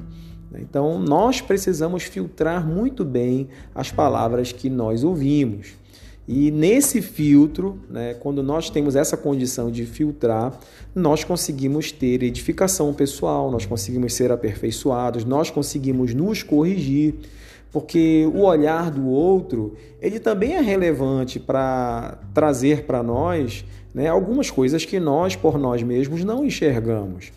Então, 0.59 0.99
nós 0.99 1.41
precisamos 1.41 2.03
filtrar 2.03 2.65
muito 2.65 3.03
bem 3.03 3.49
as 3.73 3.91
palavras 3.91 4.51
que 4.51 4.69
nós 4.69 5.03
ouvimos. 5.03 5.73
E 6.27 6.49
nesse 6.49 7.01
filtro, 7.01 7.79
né, 7.89 8.15
quando 8.15 8.41
nós 8.41 8.69
temos 8.69 8.95
essa 8.95 9.15
condição 9.15 9.69
de 9.69 9.85
filtrar, 9.85 10.57
nós 10.93 11.23
conseguimos 11.23 11.91
ter 11.91 12.23
edificação 12.23 12.91
pessoal, 12.93 13.51
nós 13.51 13.65
conseguimos 13.65 14.13
ser 14.13 14.31
aperfeiçoados, 14.31 15.23
nós 15.23 15.51
conseguimos 15.51 16.15
nos 16.15 16.41
corrigir, 16.41 17.13
porque 17.71 18.27
o 18.33 18.41
olhar 18.41 18.89
do 18.89 19.05
outro 19.07 19.75
ele 20.01 20.19
também 20.19 20.53
é 20.53 20.61
relevante 20.61 21.39
para 21.39 22.17
trazer 22.33 22.85
para 22.85 23.03
nós 23.03 23.63
né, 23.93 24.07
algumas 24.07 24.49
coisas 24.49 24.83
que 24.83 24.99
nós 24.99 25.35
por 25.35 25.59
nós 25.59 25.83
mesmos 25.83 26.23
não 26.23 26.43
enxergamos. 26.43 27.31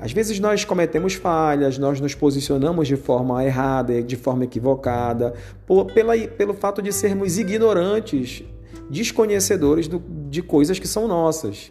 Às 0.00 0.12
vezes 0.12 0.40
nós 0.40 0.64
cometemos 0.64 1.12
falhas, 1.12 1.76
nós 1.76 2.00
nos 2.00 2.14
posicionamos 2.14 2.88
de 2.88 2.96
forma 2.96 3.44
errada, 3.44 4.02
de 4.02 4.16
forma 4.16 4.44
equivocada, 4.44 5.34
por, 5.66 5.92
pela, 5.92 6.16
pelo 6.16 6.54
fato 6.54 6.80
de 6.80 6.90
sermos 6.90 7.38
ignorantes, 7.38 8.42
desconhecedores 8.88 9.86
do, 9.86 10.02
de 10.30 10.40
coisas 10.40 10.78
que 10.78 10.88
são 10.88 11.06
nossas. 11.06 11.70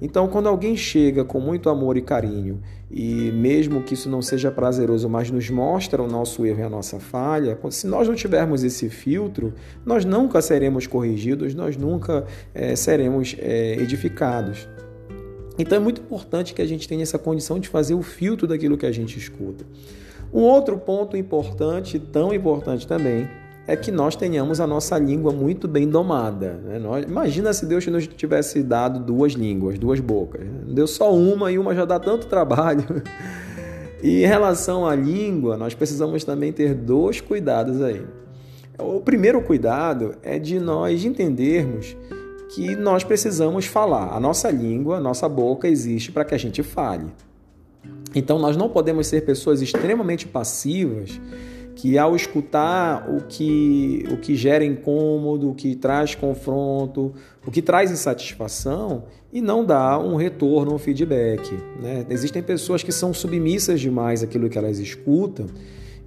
Então, 0.00 0.28
quando 0.28 0.48
alguém 0.48 0.76
chega 0.76 1.24
com 1.24 1.40
muito 1.40 1.68
amor 1.68 1.96
e 1.96 2.02
carinho, 2.02 2.60
e 2.90 3.32
mesmo 3.32 3.82
que 3.82 3.94
isso 3.94 4.08
não 4.08 4.22
seja 4.22 4.50
prazeroso, 4.50 5.08
mas 5.08 5.30
nos 5.30 5.50
mostra 5.50 6.00
o 6.00 6.06
nosso 6.06 6.46
erro 6.46 6.60
e 6.60 6.62
a 6.62 6.68
nossa 6.68 7.00
falha, 7.00 7.58
se 7.70 7.86
nós 7.86 8.06
não 8.06 8.14
tivermos 8.14 8.62
esse 8.62 8.88
filtro, 8.88 9.52
nós 9.84 10.04
nunca 10.04 10.40
seremos 10.40 10.86
corrigidos, 10.86 11.54
nós 11.54 11.76
nunca 11.76 12.24
é, 12.54 12.76
seremos 12.76 13.34
é, 13.38 13.74
edificados. 13.80 14.68
Então 15.58 15.76
é 15.76 15.80
muito 15.80 16.00
importante 16.00 16.52
que 16.52 16.62
a 16.62 16.66
gente 16.66 16.88
tenha 16.88 17.02
essa 17.02 17.18
condição 17.18 17.58
de 17.58 17.68
fazer 17.68 17.94
o 17.94 18.02
filtro 18.02 18.46
daquilo 18.46 18.76
que 18.76 18.86
a 18.86 18.92
gente 18.92 19.18
escuta. 19.18 19.64
Um 20.32 20.40
outro 20.40 20.76
ponto 20.78 21.16
importante, 21.16 21.98
tão 21.98 22.34
importante 22.34 22.86
também, 22.86 23.28
é 23.66 23.76
que 23.76 23.90
nós 23.90 24.14
tenhamos 24.14 24.60
a 24.60 24.66
nossa 24.66 24.98
língua 24.98 25.32
muito 25.32 25.66
bem 25.66 25.88
domada. 25.88 26.60
Né? 26.64 26.78
Nós, 26.78 27.04
imagina 27.04 27.52
se 27.52 27.64
Deus 27.64 27.86
nos 27.86 28.06
tivesse 28.06 28.62
dado 28.62 29.00
duas 29.00 29.32
línguas, 29.32 29.78
duas 29.78 30.00
bocas. 30.00 30.42
Né? 30.42 30.60
Deu 30.68 30.86
só 30.86 31.14
uma 31.14 31.50
e 31.50 31.58
uma 31.58 31.74
já 31.74 31.84
dá 31.84 31.98
tanto 31.98 32.26
trabalho. 32.28 32.84
E 34.02 34.22
em 34.22 34.26
relação 34.26 34.86
à 34.86 34.94
língua, 34.94 35.56
nós 35.56 35.72
precisamos 35.72 36.24
também 36.24 36.52
ter 36.52 36.74
dois 36.74 37.20
cuidados 37.20 37.80
aí. 37.80 38.04
O 38.78 39.00
primeiro 39.00 39.40
cuidado 39.40 40.16
é 40.22 40.38
de 40.38 40.58
nós 40.58 41.04
entendermos 41.04 41.96
que 42.54 42.76
nós 42.76 43.02
precisamos 43.02 43.66
falar. 43.66 44.14
A 44.14 44.20
nossa 44.20 44.50
língua, 44.50 44.98
a 44.98 45.00
nossa 45.00 45.28
boca 45.28 45.66
existe 45.66 46.12
para 46.12 46.24
que 46.24 46.34
a 46.34 46.38
gente 46.38 46.62
fale. 46.62 47.06
Então 48.14 48.38
nós 48.38 48.56
não 48.56 48.68
podemos 48.68 49.08
ser 49.08 49.22
pessoas 49.22 49.60
extremamente 49.60 50.26
passivas 50.26 51.20
que 51.74 51.98
ao 51.98 52.14
escutar 52.14 53.10
o 53.10 53.22
que 53.22 54.06
o 54.08 54.16
que 54.16 54.36
gera 54.36 54.64
incômodo, 54.64 55.50
o 55.50 55.54
que 55.54 55.74
traz 55.74 56.14
confronto, 56.14 57.12
o 57.44 57.50
que 57.50 57.60
traz 57.60 57.90
insatisfação 57.90 59.04
e 59.32 59.40
não 59.40 59.64
dá 59.64 59.98
um 59.98 60.14
retorno, 60.14 60.72
um 60.72 60.78
feedback. 60.78 61.52
Né? 61.82 62.06
Existem 62.08 62.40
pessoas 62.40 62.84
que 62.84 62.92
são 62.92 63.12
submissas 63.12 63.80
demais 63.80 64.22
àquilo 64.22 64.48
que 64.48 64.56
elas 64.56 64.78
escutam 64.78 65.46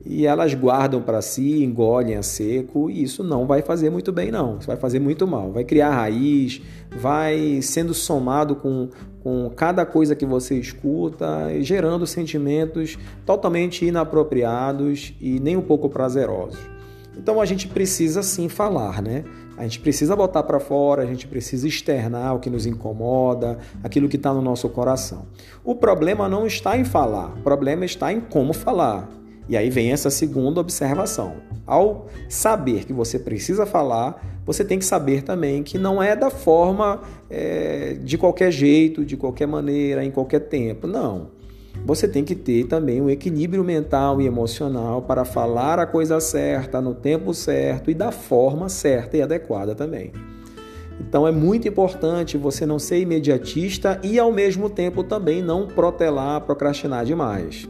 e 0.09 0.25
elas 0.25 0.53
guardam 0.53 1.01
para 1.01 1.21
si, 1.21 1.63
engolem 1.63 2.15
a 2.15 2.23
seco, 2.23 2.89
e 2.89 3.03
isso 3.03 3.23
não 3.23 3.45
vai 3.45 3.61
fazer 3.61 3.89
muito 3.89 4.11
bem, 4.11 4.31
não. 4.31 4.57
Isso 4.57 4.67
vai 4.67 4.77
fazer 4.77 4.99
muito 4.99 5.27
mal. 5.27 5.51
Vai 5.51 5.65
criar 5.65 5.89
raiz, 5.89 6.61
vai 6.97 7.61
sendo 7.61 7.93
somado 7.93 8.55
com, 8.55 8.89
com 9.21 9.51
cada 9.55 9.85
coisa 9.85 10.15
que 10.15 10.25
você 10.25 10.55
escuta, 10.55 11.49
gerando 11.59 12.07
sentimentos 12.07 12.97
totalmente 13.25 13.85
inapropriados 13.85 15.13
e 15.19 15.39
nem 15.39 15.57
um 15.57 15.61
pouco 15.61 15.89
prazerosos. 15.89 16.59
Então 17.17 17.41
a 17.41 17.45
gente 17.45 17.67
precisa 17.67 18.23
sim 18.23 18.47
falar, 18.47 19.01
né? 19.01 19.25
A 19.57 19.63
gente 19.63 19.79
precisa 19.79 20.15
botar 20.15 20.43
para 20.43 20.59
fora, 20.59 21.01
a 21.01 21.05
gente 21.05 21.27
precisa 21.27 21.67
externar 21.67 22.35
o 22.35 22.39
que 22.39 22.49
nos 22.49 22.67
incomoda, 22.67 23.57
aquilo 23.83 24.07
que 24.07 24.15
está 24.15 24.31
no 24.31 24.41
nosso 24.41 24.69
coração. 24.69 25.25
O 25.63 25.73
problema 25.73 26.29
não 26.29 26.45
está 26.45 26.77
em 26.77 26.85
falar, 26.85 27.33
o 27.33 27.41
problema 27.41 27.83
está 27.83 28.13
em 28.13 28.21
como 28.21 28.53
falar. 28.53 29.16
E 29.49 29.55
aí 29.55 29.69
vem 29.69 29.91
essa 29.91 30.09
segunda 30.09 30.59
observação. 30.59 31.35
Ao 31.65 32.07
saber 32.27 32.85
que 32.85 32.93
você 32.93 33.17
precisa 33.17 33.65
falar, 33.65 34.21
você 34.45 34.63
tem 34.63 34.79
que 34.79 34.85
saber 34.85 35.23
também 35.23 35.63
que 35.63 35.77
não 35.77 36.01
é 36.01 36.15
da 36.15 36.29
forma 36.29 37.01
é, 37.29 37.97
de 38.01 38.17
qualquer 38.17 38.51
jeito, 38.51 39.05
de 39.05 39.15
qualquer 39.15 39.47
maneira, 39.47 40.03
em 40.03 40.11
qualquer 40.11 40.41
tempo. 40.41 40.87
Não. 40.87 41.35
você 41.85 42.07
tem 42.07 42.23
que 42.23 42.35
ter 42.35 42.65
também 42.65 43.01
um 43.01 43.09
equilíbrio 43.09 43.63
mental 43.63 44.19
e 44.21 44.25
emocional 44.25 45.01
para 45.01 45.23
falar 45.23 45.79
a 45.79 45.85
coisa 45.85 46.19
certa, 46.19 46.81
no 46.81 46.93
tempo 46.93 47.33
certo 47.33 47.91
e 47.91 47.93
da 47.93 48.11
forma 48.11 48.67
certa 48.67 49.15
e 49.15 49.21
adequada 49.21 49.75
também. 49.75 50.11
Então 50.99 51.27
é 51.27 51.31
muito 51.31 51.67
importante 51.67 52.37
você 52.37 52.65
não 52.65 52.79
ser 52.79 52.99
imediatista 52.99 53.99
e 54.03 54.17
ao 54.17 54.31
mesmo 54.31 54.69
tempo 54.69 55.03
também 55.03 55.41
não 55.41 55.67
protelar, 55.67 56.41
procrastinar 56.41 57.05
demais. 57.05 57.69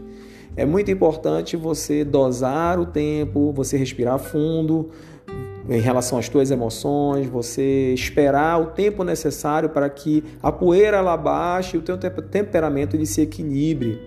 É 0.58 0.66
muito 0.66 0.90
importante 0.90 1.56
você 1.56 2.04
dosar 2.04 2.80
o 2.80 2.86
tempo, 2.88 3.54
você 3.54 3.78
respirar 3.78 4.18
fundo 4.18 4.90
em 5.70 5.80
relação 5.80 6.18
às 6.18 6.28
tuas 6.28 6.50
emoções, 6.50 7.28
você 7.28 7.94
esperar 7.94 8.60
o 8.60 8.66
tempo 8.68 9.04
necessário 9.04 9.70
para 9.70 9.88
que 9.88 10.24
a 10.42 10.52
poeira 10.52 10.98
ela 10.98 11.16
baixe 11.16 11.78
e 11.78 11.80
o 11.80 11.84
teu 11.84 11.96
temperamento 11.98 12.96
ele 12.96 13.06
se 13.06 13.22
equilibre 13.22 14.02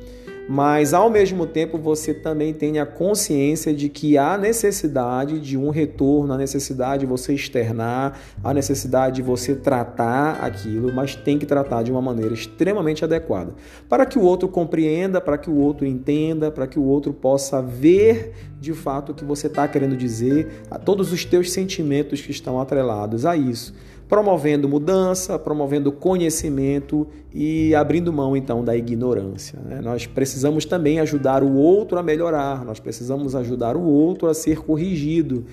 mas 0.49 0.93
ao 0.93 1.09
mesmo 1.09 1.47
tempo 1.47 1.79
você 1.79 2.13
também 2.13 2.53
tenha 2.53 2.85
consciência 2.85 3.73
de 3.73 3.89
que 3.89 4.19
há 4.19 4.37
necessidade 4.37 5.39
de 5.39 5.57
um 5.57 5.71
retorno, 5.71 6.33
a 6.33 6.37
necessidade 6.37 7.01
de 7.01 7.07
você 7.07 7.35
externar, 7.35 8.19
a 8.43 8.53
necessidade 8.53 9.17
de 9.17 9.23
você 9.23 9.55
tratar 9.55 10.43
aquilo, 10.43 10.93
mas 10.93 11.15
tem 11.15 11.39
que 11.39 11.47
tratar 11.47 11.83
de 11.83 11.93
uma 11.93 12.03
maneira 12.03 12.35
extremamente 12.35 13.05
adequada, 13.05 13.55
para 13.89 14.05
que 14.05 14.19
o 14.19 14.23
outro 14.23 14.49
compreenda, 14.49 15.21
para 15.21 15.39
que 15.39 15.51
o 15.51 15.57
outro 15.57 15.87
entenda, 15.87 16.51
para 16.51 16.67
que 16.67 16.79
o 16.79 16.85
outro 16.85 17.13
possa 17.13 17.63
ver 17.63 18.33
de 18.61 18.75
fato 18.75 19.13
o 19.13 19.15
que 19.15 19.25
você 19.25 19.47
está 19.47 19.67
querendo 19.67 19.97
dizer, 19.97 20.65
a 20.71 20.79
todos 20.79 21.13
os 21.13 21.25
teus 21.25 21.51
sentimentos 21.51 22.21
que 22.21 22.31
estão 22.31 22.61
atrelados 22.61 23.25
a 23.25 23.37
isso 23.37 23.73
promovendo 24.11 24.69
mudança, 24.69 25.39
promovendo 25.39 25.93
conhecimento 25.93 27.07
e 27.33 27.73
abrindo 27.77 28.13
mão 28.13 28.37
então 28.37 28.65
da 28.65 28.77
ignorância. 28.77 29.57
Né? 29.65 29.81
Nós 29.81 30.05
precisamos 30.05 30.65
também 30.65 30.99
ajudar 30.99 31.45
o 31.45 31.55
outro 31.55 31.97
a 31.97 32.03
melhorar, 32.03 32.65
nós 32.65 32.81
precisamos 32.81 33.37
ajudar 33.37 33.77
o 33.77 33.83
outro 33.85 34.27
a 34.27 34.35
ser 34.35 34.59
corrigido, 34.59 35.45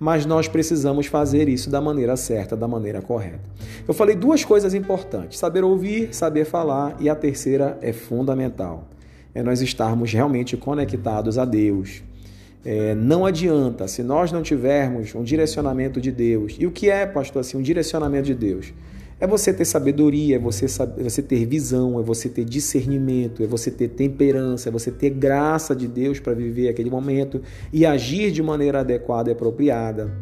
mas 0.00 0.24
nós 0.24 0.48
precisamos 0.48 1.06
fazer 1.06 1.46
isso 1.46 1.68
da 1.68 1.78
maneira 1.78 2.16
certa, 2.16 2.56
da 2.56 2.66
maneira 2.66 3.02
correta. 3.02 3.44
Eu 3.86 3.92
falei 3.92 4.16
duas 4.16 4.42
coisas 4.42 4.72
importantes: 4.72 5.38
saber 5.38 5.62
ouvir, 5.62 6.14
saber 6.14 6.46
falar, 6.46 6.96
e 6.98 7.10
a 7.10 7.14
terceira 7.14 7.78
é 7.82 7.92
fundamental. 7.92 8.88
É 9.34 9.42
nós 9.42 9.60
estarmos 9.60 10.10
realmente 10.10 10.56
conectados 10.56 11.36
a 11.36 11.44
Deus. 11.44 12.02
É, 12.64 12.94
não 12.94 13.24
adianta 13.24 13.86
se 13.86 14.02
nós 14.02 14.32
não 14.32 14.42
tivermos 14.42 15.14
um 15.14 15.22
direcionamento 15.22 16.00
de 16.00 16.10
Deus. 16.10 16.56
E 16.58 16.66
o 16.66 16.70
que 16.70 16.90
é, 16.90 17.06
pastor, 17.06 17.40
assim, 17.40 17.56
um 17.56 17.62
direcionamento 17.62 18.26
de 18.26 18.34
Deus? 18.34 18.72
É 19.18 19.26
você 19.26 19.50
ter 19.50 19.64
sabedoria, 19.64 20.36
é 20.36 20.38
você, 20.38 20.66
é 20.66 21.02
você 21.02 21.22
ter 21.22 21.46
visão, 21.46 21.98
é 21.98 22.02
você 22.02 22.28
ter 22.28 22.44
discernimento, 22.44 23.42
é 23.42 23.46
você 23.46 23.70
ter 23.70 23.88
temperança, 23.88 24.68
é 24.68 24.72
você 24.72 24.90
ter 24.90 25.08
graça 25.10 25.74
de 25.74 25.88
Deus 25.88 26.20
para 26.20 26.34
viver 26.34 26.68
aquele 26.68 26.90
momento 26.90 27.40
e 27.72 27.86
agir 27.86 28.30
de 28.30 28.42
maneira 28.42 28.80
adequada 28.80 29.30
e 29.30 29.32
apropriada. 29.32 30.12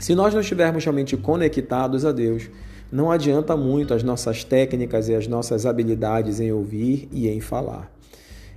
Se 0.00 0.14
nós 0.14 0.32
não 0.32 0.40
estivermos 0.40 0.82
realmente 0.82 1.14
conectados 1.16 2.06
a 2.06 2.12
Deus, 2.12 2.48
não 2.90 3.10
adianta 3.10 3.56
muito 3.56 3.92
as 3.92 4.02
nossas 4.02 4.44
técnicas 4.44 5.08
e 5.08 5.14
as 5.14 5.26
nossas 5.26 5.66
habilidades 5.66 6.40
em 6.40 6.52
ouvir 6.52 7.08
e 7.12 7.28
em 7.28 7.40
falar. 7.40 7.95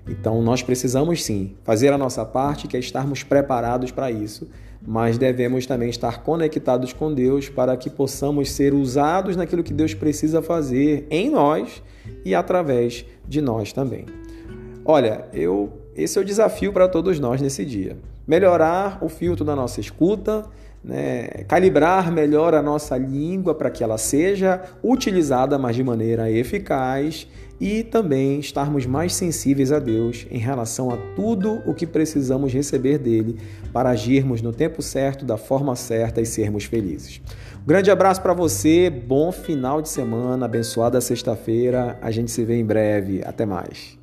Então 0.09 0.41
nós 0.41 0.63
precisamos 0.63 1.23
sim 1.23 1.55
fazer 1.63 1.93
a 1.93 1.97
nossa 1.97 2.25
parte, 2.25 2.67
que 2.67 2.75
é 2.75 2.79
estarmos 2.79 3.21
preparados 3.23 3.91
para 3.91 4.09
isso, 4.09 4.49
mas 4.85 5.17
devemos 5.17 5.65
também 5.65 5.89
estar 5.89 6.23
conectados 6.23 6.91
com 6.93 7.13
Deus 7.13 7.47
para 7.47 7.77
que 7.77 7.89
possamos 7.89 8.51
ser 8.51 8.73
usados 8.73 9.35
naquilo 9.35 9.63
que 9.63 9.73
Deus 9.73 9.93
precisa 9.93 10.41
fazer 10.41 11.05
em 11.09 11.29
nós 11.29 11.83
e 12.25 12.33
através 12.33 13.05
de 13.27 13.39
nós 13.41 13.71
também. 13.71 14.05
Olha, 14.83 15.25
eu 15.31 15.71
esse 15.95 16.17
é 16.17 16.21
o 16.21 16.25
desafio 16.25 16.71
para 16.71 16.87
todos 16.87 17.19
nós 17.19 17.41
nesse 17.41 17.65
dia. 17.65 17.97
Melhorar 18.25 18.99
o 19.03 19.09
filtro 19.09 19.43
da 19.43 19.55
nossa 19.55 19.81
escuta, 19.81 20.45
né, 20.83 21.27
calibrar 21.47 22.11
melhor 22.11 22.53
a 22.53 22.61
nossa 22.61 22.97
língua 22.97 23.53
para 23.53 23.69
que 23.69 23.83
ela 23.83 23.97
seja 23.97 24.61
utilizada 24.83 25.57
mais 25.57 25.75
de 25.75 25.83
maneira 25.83 26.31
eficaz 26.31 27.27
e 27.59 27.83
também 27.83 28.39
estarmos 28.39 28.85
mais 28.85 29.13
sensíveis 29.13 29.71
a 29.71 29.79
Deus 29.79 30.25
em 30.31 30.37
relação 30.37 30.89
a 30.91 30.97
tudo 31.15 31.61
o 31.65 31.73
que 31.73 31.85
precisamos 31.85 32.53
receber 32.53 32.97
dele 32.97 33.37
para 33.73 33.89
agirmos 33.89 34.41
no 34.41 34.53
tempo 34.53 34.81
certo, 34.81 35.25
da 35.25 35.37
forma 35.37 35.75
certa 35.75 36.21
e 36.21 36.25
sermos 36.25 36.63
felizes. 36.63 37.21
Um 37.61 37.67
grande 37.67 37.91
abraço 37.91 38.21
para 38.21 38.33
você, 38.33 38.89
bom 38.89 39.31
final 39.31 39.81
de 39.81 39.89
semana, 39.89 40.45
abençoada 40.45 41.01
sexta-feira. 41.01 41.99
A 42.01 42.09
gente 42.11 42.31
se 42.31 42.45
vê 42.45 42.55
em 42.55 42.65
breve. 42.65 43.21
Até 43.25 43.45
mais. 43.45 43.98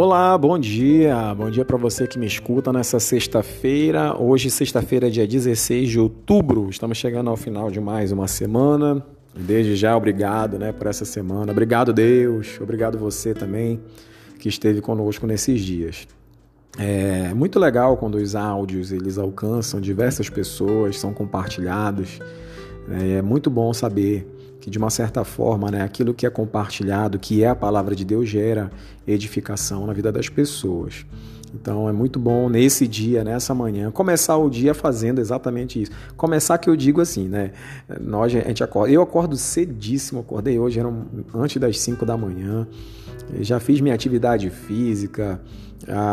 Olá, 0.00 0.38
bom 0.38 0.56
dia. 0.56 1.34
Bom 1.34 1.50
dia 1.50 1.64
para 1.64 1.76
você 1.76 2.06
que 2.06 2.20
me 2.20 2.26
escuta 2.26 2.72
nessa 2.72 3.00
sexta-feira. 3.00 4.16
Hoje, 4.16 4.48
sexta-feira, 4.48 5.10
dia 5.10 5.26
16 5.26 5.90
de 5.90 5.98
outubro. 5.98 6.70
Estamos 6.70 6.96
chegando 6.96 7.28
ao 7.28 7.36
final 7.36 7.68
de 7.68 7.80
mais 7.80 8.12
uma 8.12 8.28
semana. 8.28 9.04
Desde 9.34 9.74
já, 9.74 9.96
obrigado 9.96 10.56
né, 10.56 10.70
por 10.70 10.86
essa 10.86 11.04
semana. 11.04 11.50
Obrigado, 11.50 11.92
Deus. 11.92 12.60
Obrigado 12.60 12.96
você 12.96 13.34
também 13.34 13.80
que 14.38 14.48
esteve 14.48 14.80
conosco 14.80 15.26
nesses 15.26 15.60
dias. 15.62 16.06
É 16.78 17.34
muito 17.34 17.58
legal 17.58 17.96
quando 17.96 18.18
os 18.18 18.36
áudios 18.36 18.92
eles 18.92 19.18
alcançam 19.18 19.80
diversas 19.80 20.30
pessoas, 20.30 20.96
são 20.96 21.12
compartilhados. 21.12 22.20
É 22.88 23.20
muito 23.20 23.50
bom 23.50 23.74
saber 23.74 24.24
que 24.60 24.70
de 24.70 24.78
uma 24.78 24.90
certa 24.90 25.24
forma, 25.24 25.70
né, 25.70 25.82
aquilo 25.82 26.12
que 26.12 26.26
é 26.26 26.30
compartilhado, 26.30 27.18
que 27.18 27.42
é 27.42 27.48
a 27.48 27.54
palavra 27.54 27.94
de 27.94 28.04
Deus, 28.04 28.28
gera 28.28 28.70
edificação 29.06 29.86
na 29.86 29.92
vida 29.92 30.10
das 30.10 30.28
pessoas. 30.28 31.06
Então 31.54 31.88
é 31.88 31.92
muito 31.92 32.18
bom 32.18 32.48
nesse 32.48 32.86
dia, 32.86 33.24
nessa 33.24 33.54
manhã, 33.54 33.90
começar 33.90 34.36
o 34.36 34.50
dia 34.50 34.74
fazendo 34.74 35.20
exatamente 35.20 35.80
isso. 35.80 35.92
Começar 36.16 36.58
que 36.58 36.68
eu 36.68 36.76
digo 36.76 37.00
assim, 37.00 37.28
né? 37.28 37.52
Nós, 38.00 38.34
a 38.34 38.40
gente 38.40 38.62
acorda, 38.62 38.92
eu 38.92 39.02
acordo 39.02 39.36
cedíssimo, 39.36 40.20
acordei 40.20 40.58
hoje, 40.58 40.78
eram 40.78 41.06
antes 41.34 41.58
das 41.60 41.80
5 41.80 42.04
da 42.04 42.16
manhã. 42.16 42.66
Já 43.40 43.60
fiz 43.60 43.80
minha 43.80 43.94
atividade 43.94 44.50
física. 44.50 45.40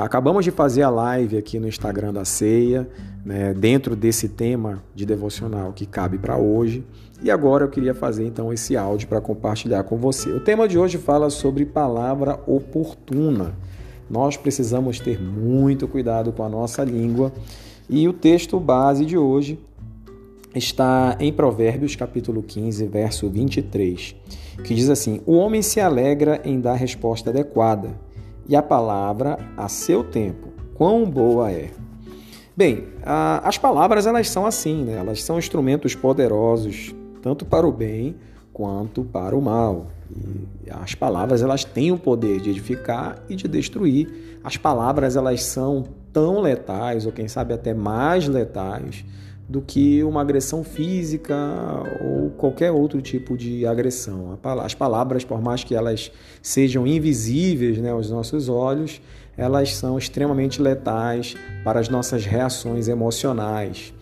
Acabamos 0.01 0.45
de 0.45 0.51
fazer 0.51 0.83
a 0.83 0.89
live 0.89 1.37
aqui 1.37 1.59
no 1.59 1.67
Instagram 1.67 2.13
da 2.13 2.23
Ceia, 2.23 2.87
né, 3.25 3.53
dentro 3.53 3.95
desse 3.95 4.29
tema 4.29 4.81
de 4.93 5.05
devocional 5.05 5.73
que 5.73 5.85
cabe 5.85 6.17
para 6.17 6.37
hoje. 6.37 6.83
E 7.21 7.31
agora 7.31 7.63
eu 7.63 7.69
queria 7.69 7.93
fazer 7.93 8.25
então 8.25 8.51
esse 8.51 8.75
áudio 8.75 9.07
para 9.07 9.21
compartilhar 9.21 9.83
com 9.83 9.97
você. 9.97 10.29
O 10.31 10.39
tema 10.39 10.67
de 10.67 10.77
hoje 10.77 10.97
fala 10.97 11.29
sobre 11.29 11.65
palavra 11.65 12.39
oportuna. 12.45 13.55
Nós 14.09 14.37
precisamos 14.37 14.99
ter 14.99 15.19
muito 15.19 15.87
cuidado 15.87 16.31
com 16.31 16.43
a 16.43 16.49
nossa 16.49 16.83
língua 16.83 17.31
e 17.89 18.07
o 18.07 18.13
texto 18.13 18.59
base 18.59 19.05
de 19.05 19.17
hoje 19.17 19.59
está 20.53 21.17
em 21.19 21.31
Provérbios 21.31 21.95
capítulo 21.95 22.43
15, 22.43 22.85
verso 22.87 23.29
23, 23.29 24.15
que 24.63 24.73
diz 24.73 24.89
assim: 24.89 25.21
O 25.25 25.33
homem 25.33 25.61
se 25.61 25.79
alegra 25.79 26.41
em 26.43 26.59
dar 26.59 26.75
resposta 26.75 27.29
adequada, 27.29 27.99
e 28.47 28.55
a 28.55 28.61
palavra 28.61 29.37
a 29.57 29.67
seu 29.67 30.03
tempo. 30.03 30.49
Quão 30.75 31.09
boa 31.09 31.51
é! 31.51 31.71
Bem, 32.55 32.85
as 33.43 33.57
palavras 33.57 34.07
elas 34.07 34.29
são 34.29 34.45
assim, 34.45 34.85
né? 34.85 34.93
elas 34.93 35.21
são 35.23 35.37
instrumentos 35.37 35.93
poderosos 35.93 36.95
tanto 37.25 37.43
para 37.43 37.65
o 37.65 37.71
bem 37.71 38.17
quanto 38.53 39.03
para 39.03 39.35
o 39.35 39.41
mal. 39.41 39.87
E 40.63 40.69
as 40.69 40.93
palavras 40.93 41.41
elas 41.41 41.63
têm 41.63 41.91
o 41.91 41.97
poder 41.97 42.39
de 42.39 42.51
edificar 42.51 43.17
e 43.27 43.35
de 43.35 43.47
destruir. 43.47 44.39
As 44.43 44.57
palavras 44.57 45.15
elas 45.15 45.41
são 45.41 45.85
tão 46.13 46.39
letais, 46.39 47.03
ou 47.03 47.11
quem 47.11 47.27
sabe 47.27 47.51
até 47.51 47.73
mais 47.73 48.27
letais, 48.27 49.03
do 49.49 49.59
que 49.59 50.03
uma 50.03 50.21
agressão 50.21 50.63
física 50.63 51.35
ou 51.99 52.29
qualquer 52.37 52.71
outro 52.71 53.01
tipo 53.01 53.35
de 53.35 53.65
agressão. 53.65 54.37
As 54.63 54.75
palavras, 54.75 55.25
por 55.25 55.41
mais 55.41 55.63
que 55.63 55.73
elas 55.73 56.11
sejam 56.43 56.85
invisíveis 56.85 57.79
né, 57.79 57.89
aos 57.89 58.11
nossos 58.11 58.49
olhos, 58.49 59.01
elas 59.35 59.75
são 59.75 59.97
extremamente 59.97 60.61
letais 60.61 61.35
para 61.63 61.79
as 61.79 61.89
nossas 61.89 62.23
reações 62.23 62.87
emocionais. 62.87 63.94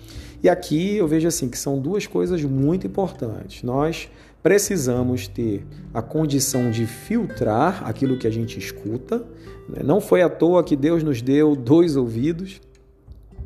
E 0.43 0.49
aqui 0.49 0.97
eu 0.97 1.07
vejo 1.07 1.25
assim 1.25 1.47
que 1.47 1.57
são 1.57 1.79
duas 1.79 2.05
coisas 2.05 2.43
muito 2.43 2.85
importantes. 2.85 3.63
Nós 3.63 4.09
precisamos 4.43 5.25
ter 5.25 5.65
a 5.93 6.01
condição 6.01 6.69
de 6.69 6.85
filtrar 6.85 7.87
aquilo 7.87 8.17
que 8.17 8.27
a 8.27 8.29
gente 8.29 8.59
escuta. 8.59 9.23
Né? 9.69 9.81
Não 9.85 10.01
foi 10.01 10.21
à 10.21 10.27
toa 10.27 10.61
que 10.61 10.75
Deus 10.75 11.01
nos 11.01 11.21
deu 11.21 11.55
dois 11.55 11.95
ouvidos 11.95 12.59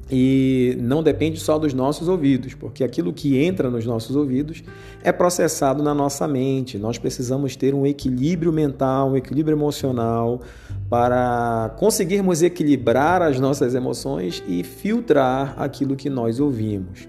e 0.09 0.77
não 0.79 1.03
depende 1.03 1.39
só 1.39 1.59
dos 1.59 1.73
nossos 1.73 2.07
ouvidos, 2.07 2.53
porque 2.53 2.83
aquilo 2.83 3.11
que 3.11 3.37
entra 3.37 3.69
nos 3.69 3.85
nossos 3.85 4.15
ouvidos 4.15 4.63
é 5.03 5.11
processado 5.11 5.83
na 5.83 5.93
nossa 5.93 6.27
mente. 6.27 6.77
Nós 6.77 6.97
precisamos 6.97 7.55
ter 7.55 7.73
um 7.73 7.85
equilíbrio 7.85 8.53
mental, 8.53 9.11
um 9.11 9.17
equilíbrio 9.17 9.55
emocional 9.55 10.41
para 10.89 11.75
conseguirmos 11.77 12.41
equilibrar 12.41 13.21
as 13.21 13.39
nossas 13.39 13.75
emoções 13.75 14.41
e 14.47 14.63
filtrar 14.63 15.53
aquilo 15.57 15.95
que 15.95 16.09
nós 16.09 16.39
ouvimos. 16.39 17.07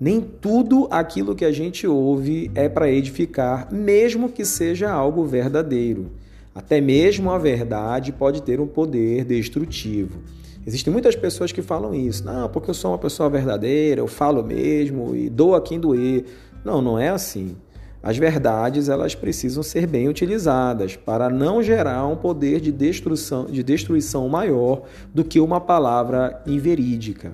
Nem 0.00 0.20
tudo 0.20 0.88
aquilo 0.90 1.34
que 1.34 1.44
a 1.44 1.52
gente 1.52 1.86
ouve 1.86 2.50
é 2.54 2.68
para 2.68 2.90
edificar, 2.90 3.72
mesmo 3.72 4.28
que 4.28 4.44
seja 4.44 4.90
algo 4.90 5.24
verdadeiro. 5.24 6.10
Até 6.54 6.80
mesmo 6.80 7.30
a 7.30 7.38
verdade 7.38 8.12
pode 8.12 8.42
ter 8.42 8.60
um 8.60 8.66
poder 8.66 9.24
destrutivo. 9.24 10.20
Existem 10.66 10.92
muitas 10.92 11.14
pessoas 11.14 11.52
que 11.52 11.62
falam 11.62 11.94
isso. 11.94 12.24
Não, 12.24 12.48
porque 12.48 12.70
eu 12.70 12.74
sou 12.74 12.92
uma 12.92 12.98
pessoa 12.98 13.28
verdadeira, 13.28 14.00
eu 14.00 14.06
falo 14.06 14.42
mesmo 14.42 15.14
e 15.14 15.28
dou 15.28 15.54
a 15.54 15.60
quem 15.60 15.78
doer. 15.78 16.24
Não, 16.64 16.80
não 16.80 16.98
é 16.98 17.10
assim. 17.10 17.56
As 18.02 18.18
verdades 18.18 18.90
elas 18.90 19.14
precisam 19.14 19.62
ser 19.62 19.86
bem 19.86 20.08
utilizadas 20.08 20.94
para 20.94 21.30
não 21.30 21.62
gerar 21.62 22.06
um 22.06 22.16
poder 22.16 22.60
de 22.60 22.70
destruição, 22.70 23.46
de 23.46 23.62
destruição 23.62 24.28
maior 24.28 24.82
do 25.12 25.24
que 25.24 25.40
uma 25.40 25.58
palavra 25.60 26.42
inverídica. 26.46 27.32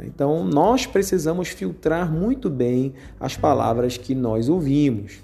Então, 0.00 0.44
nós 0.44 0.86
precisamos 0.86 1.48
filtrar 1.48 2.12
muito 2.12 2.50
bem 2.50 2.94
as 3.18 3.36
palavras 3.36 3.96
que 3.96 4.14
nós 4.14 4.48
ouvimos. 4.48 5.18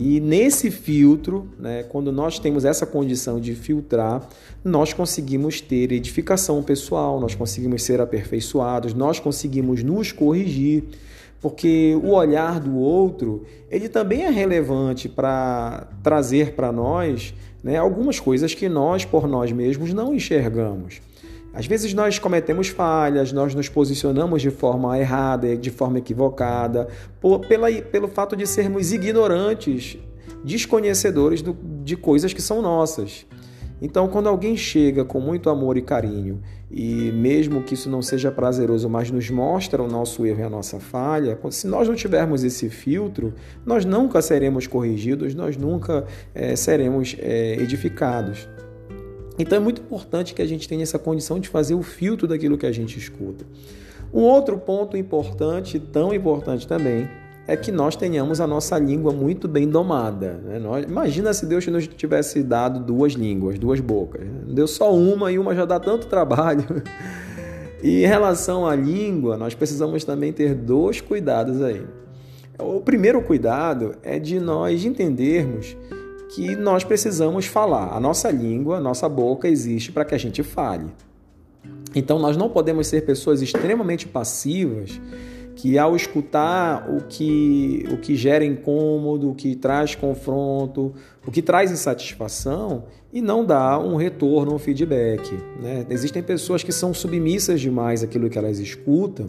E 0.00 0.20
nesse 0.20 0.70
filtro, 0.70 1.48
né, 1.58 1.82
quando 1.82 2.12
nós 2.12 2.38
temos 2.38 2.64
essa 2.64 2.86
condição 2.86 3.40
de 3.40 3.52
filtrar, 3.56 4.28
nós 4.62 4.92
conseguimos 4.92 5.60
ter 5.60 5.90
edificação 5.90 6.62
pessoal, 6.62 7.18
nós 7.18 7.34
conseguimos 7.34 7.82
ser 7.82 8.00
aperfeiçoados, 8.00 8.94
nós 8.94 9.18
conseguimos 9.18 9.82
nos 9.82 10.12
corrigir, 10.12 10.84
porque 11.40 11.98
o 12.00 12.10
olhar 12.10 12.60
do 12.60 12.76
outro 12.76 13.44
ele 13.68 13.88
também 13.88 14.22
é 14.22 14.30
relevante 14.30 15.08
para 15.08 15.88
trazer 16.00 16.52
para 16.52 16.70
nós 16.70 17.34
né, 17.60 17.76
algumas 17.76 18.20
coisas 18.20 18.54
que 18.54 18.68
nós 18.68 19.04
por 19.04 19.26
nós 19.26 19.50
mesmos 19.50 19.92
não 19.92 20.14
enxergamos. 20.14 21.00
Às 21.52 21.66
vezes 21.66 21.94
nós 21.94 22.18
cometemos 22.18 22.68
falhas, 22.68 23.32
nós 23.32 23.54
nos 23.54 23.68
posicionamos 23.68 24.42
de 24.42 24.50
forma 24.50 24.98
errada, 24.98 25.56
de 25.56 25.70
forma 25.70 25.98
equivocada, 25.98 26.88
por, 27.20 27.40
pela, 27.40 27.70
pelo 27.70 28.08
fato 28.08 28.36
de 28.36 28.46
sermos 28.46 28.92
ignorantes, 28.92 29.98
desconhecedores 30.44 31.42
do, 31.42 31.56
de 31.82 31.96
coisas 31.96 32.32
que 32.32 32.42
são 32.42 32.62
nossas. 32.62 33.26
Então, 33.80 34.08
quando 34.08 34.28
alguém 34.28 34.56
chega 34.56 35.04
com 35.04 35.20
muito 35.20 35.48
amor 35.48 35.76
e 35.76 35.82
carinho, 35.82 36.42
e 36.70 37.12
mesmo 37.12 37.62
que 37.62 37.74
isso 37.74 37.88
não 37.88 38.02
seja 38.02 38.30
prazeroso, 38.30 38.88
mas 38.88 39.10
nos 39.10 39.30
mostra 39.30 39.82
o 39.82 39.88
nosso 39.88 40.26
erro 40.26 40.40
e 40.40 40.42
a 40.42 40.50
nossa 40.50 40.80
falha, 40.80 41.38
se 41.50 41.66
nós 41.66 41.88
não 41.88 41.94
tivermos 41.94 42.42
esse 42.44 42.68
filtro, 42.68 43.32
nós 43.64 43.84
nunca 43.84 44.20
seremos 44.20 44.66
corrigidos, 44.66 45.34
nós 45.34 45.56
nunca 45.56 46.04
é, 46.34 46.56
seremos 46.56 47.16
é, 47.18 47.54
edificados. 47.54 48.48
Então 49.38 49.56
é 49.56 49.60
muito 49.60 49.80
importante 49.80 50.34
que 50.34 50.42
a 50.42 50.46
gente 50.46 50.68
tenha 50.68 50.82
essa 50.82 50.98
condição 50.98 51.38
de 51.38 51.48
fazer 51.48 51.74
o 51.74 51.82
filtro 51.82 52.26
daquilo 52.26 52.58
que 52.58 52.66
a 52.66 52.72
gente 52.72 52.98
escuta. 52.98 53.44
Um 54.12 54.22
outro 54.22 54.58
ponto 54.58 54.96
importante, 54.96 55.78
tão 55.78 56.12
importante 56.12 56.66
também, 56.66 57.08
é 57.46 57.56
que 57.56 57.72
nós 57.72 57.96
tenhamos 57.96 58.40
a 58.40 58.46
nossa 58.46 58.78
língua 58.78 59.12
muito 59.12 59.48
bem 59.48 59.68
domada. 59.68 60.34
Né? 60.44 60.58
Nós, 60.58 60.84
imagina 60.84 61.32
se 61.32 61.46
Deus 61.46 61.66
nos 61.66 61.86
tivesse 61.86 62.42
dado 62.42 62.80
duas 62.80 63.14
línguas, 63.14 63.58
duas 63.58 63.80
bocas. 63.80 64.22
Né? 64.22 64.40
Deu 64.48 64.66
só 64.66 64.94
uma 64.94 65.32
e 65.32 65.38
uma 65.38 65.54
já 65.54 65.64
dá 65.64 65.80
tanto 65.80 66.08
trabalho. 66.08 66.64
E 67.82 68.02
em 68.04 68.06
relação 68.06 68.66
à 68.66 68.74
língua, 68.74 69.36
nós 69.36 69.54
precisamos 69.54 70.04
também 70.04 70.32
ter 70.32 70.54
dois 70.54 71.00
cuidados 71.00 71.62
aí. 71.62 71.82
O 72.58 72.80
primeiro 72.80 73.22
cuidado 73.22 73.94
é 74.02 74.18
de 74.18 74.40
nós 74.40 74.84
entendermos 74.84 75.76
que 76.28 76.54
nós 76.56 76.84
precisamos 76.84 77.46
falar. 77.46 77.94
A 77.94 78.00
nossa 78.00 78.30
língua, 78.30 78.78
a 78.78 78.80
nossa 78.80 79.08
boca 79.08 79.48
existe 79.48 79.90
para 79.90 80.04
que 80.04 80.14
a 80.14 80.18
gente 80.18 80.42
fale. 80.42 80.86
Então 81.94 82.18
nós 82.18 82.36
não 82.36 82.48
podemos 82.50 82.86
ser 82.86 83.04
pessoas 83.04 83.40
extremamente 83.42 84.06
passivas 84.06 85.00
que 85.56 85.76
ao 85.76 85.96
escutar 85.96 86.88
o 86.88 87.02
que, 87.08 87.84
o 87.90 87.96
que 87.96 88.14
gera 88.14 88.44
incômodo, 88.44 89.30
o 89.30 89.34
que 89.34 89.56
traz 89.56 89.96
confronto, 89.96 90.94
o 91.26 91.32
que 91.32 91.42
traz 91.42 91.72
insatisfação 91.72 92.84
e 93.12 93.20
não 93.20 93.44
dá 93.44 93.76
um 93.76 93.96
retorno, 93.96 94.54
um 94.54 94.58
feedback. 94.58 95.34
Né? 95.60 95.84
Existem 95.90 96.22
pessoas 96.22 96.62
que 96.62 96.70
são 96.70 96.94
submissas 96.94 97.60
demais 97.60 98.04
àquilo 98.04 98.30
que 98.30 98.38
elas 98.38 98.60
escutam 98.60 99.26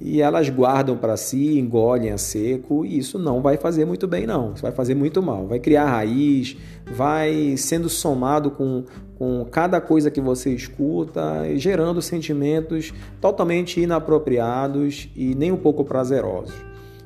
e 0.00 0.20
elas 0.20 0.48
guardam 0.48 0.96
para 0.96 1.16
si, 1.16 1.58
engolem 1.58 2.10
a 2.10 2.18
seco, 2.18 2.84
e 2.84 2.98
isso 2.98 3.18
não 3.18 3.40
vai 3.40 3.56
fazer 3.56 3.84
muito 3.84 4.06
bem, 4.06 4.26
não. 4.26 4.52
Isso 4.52 4.62
vai 4.62 4.72
fazer 4.72 4.94
muito 4.94 5.22
mal. 5.22 5.46
Vai 5.46 5.58
criar 5.58 5.86
raiz, 5.86 6.56
vai 6.86 7.56
sendo 7.56 7.88
somado 7.88 8.50
com, 8.50 8.84
com 9.18 9.44
cada 9.50 9.80
coisa 9.80 10.10
que 10.10 10.20
você 10.20 10.50
escuta, 10.54 11.44
gerando 11.56 12.02
sentimentos 12.02 12.92
totalmente 13.20 13.80
inapropriados 13.80 15.08
e 15.16 15.34
nem 15.34 15.50
um 15.50 15.56
pouco 15.56 15.84
prazerosos. 15.84 16.54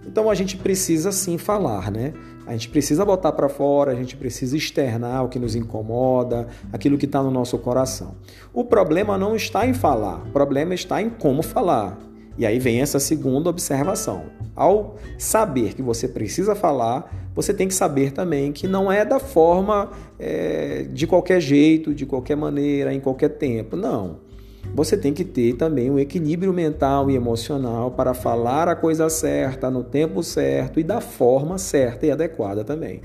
Então 0.07 0.31
a 0.31 0.35
gente 0.35 0.57
precisa 0.57 1.13
sim 1.13 1.39
falar, 1.39 1.91
né? 1.91 2.13
A 2.47 2.53
gente 2.53 2.69
precisa 2.69 3.05
botar 3.05 3.31
para 3.31 3.49
fora, 3.49 3.93
a 3.93 3.95
gente 3.95 4.17
precisa 4.17 4.57
externar 4.57 5.25
o 5.25 5.29
que 5.29 5.39
nos 5.39 5.55
incomoda, 5.55 6.49
aquilo 6.73 6.99
que 6.99 7.05
está 7.05 7.23
no 7.23 7.31
nosso 7.31 7.57
coração. 7.59 8.17
O 8.53 8.65
problema 8.65 9.17
não 9.17 9.37
está 9.37 9.67
em 9.67 9.75
falar, 9.75 10.23
o 10.27 10.33
problema 10.33 10.75
está 10.75 11.01
em 11.01 11.09
como 11.09 11.43
falar. 11.43 11.97
E 12.39 12.47
aí 12.47 12.59
vem 12.59 12.81
essa 12.81 12.99
segunda 12.99 13.51
observação. 13.51 14.25
Ao 14.55 14.97
saber 15.19 15.75
que 15.75 15.83
você 15.83 16.09
precisa 16.09 16.55
falar, 16.55 17.31
você 17.35 17.53
tem 17.53 17.69
que 17.69 17.75
saber 17.75 18.13
também 18.13 18.53
que 18.53 18.67
não 18.67 18.91
é 18.91 19.05
da 19.05 19.19
forma 19.19 19.91
é, 20.19 20.87
de 20.91 21.07
qualquer 21.07 21.41
jeito, 21.41 21.95
de 21.95 22.07
qualquer 22.07 22.37
maneira, 22.37 22.93
em 22.93 23.01
qualquer 23.01 23.31
tempo. 23.31 23.77
Não. 23.77 24.19
Você 24.75 24.97
tem 24.97 25.13
que 25.13 25.25
ter 25.25 25.55
também 25.55 25.91
um 25.91 25.99
equilíbrio 25.99 26.53
mental 26.53 27.11
e 27.11 27.17
emocional 27.17 27.91
para 27.91 28.15
falar 28.15 28.69
a 28.69 28.77
coisa 28.77 29.09
certa, 29.09 29.71
no 29.71 29.83
tempo 29.83 30.23
certo 30.23 30.79
e 30.79 30.85
da 30.85 31.01
forma 31.01 31.59
certa 31.59 32.07
e 32.07 32.11
adequada 32.11 32.63
também. 32.63 33.01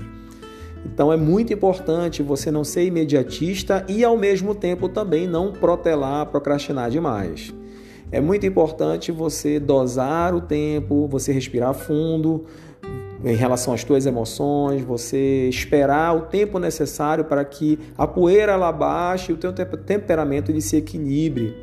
Então 0.84 1.12
é 1.12 1.16
muito 1.16 1.52
importante 1.52 2.22
você 2.22 2.50
não 2.50 2.62
ser 2.62 2.84
imediatista 2.84 3.84
e 3.88 4.04
ao 4.04 4.16
mesmo 4.16 4.54
tempo 4.54 4.88
também 4.88 5.26
não 5.26 5.52
protelar, 5.52 6.26
procrastinar 6.26 6.90
demais. 6.90 7.52
É 8.16 8.20
muito 8.20 8.46
importante 8.46 9.12
você 9.12 9.60
dosar 9.60 10.34
o 10.34 10.40
tempo, 10.40 11.06
você 11.06 11.32
respirar 11.32 11.74
fundo 11.74 12.46
em 13.22 13.34
relação 13.34 13.74
às 13.74 13.82
suas 13.82 14.06
emoções, 14.06 14.82
você 14.82 15.50
esperar 15.50 16.16
o 16.16 16.22
tempo 16.22 16.58
necessário 16.58 17.26
para 17.26 17.44
que 17.44 17.78
a 17.94 18.06
poeira 18.06 18.52
ela 18.52 18.72
baixe 18.72 19.32
e 19.32 19.34
o 19.34 19.36
teu 19.36 19.52
temperamento 19.52 20.50
ele 20.50 20.62
se 20.62 20.78
equilibre 20.78 21.54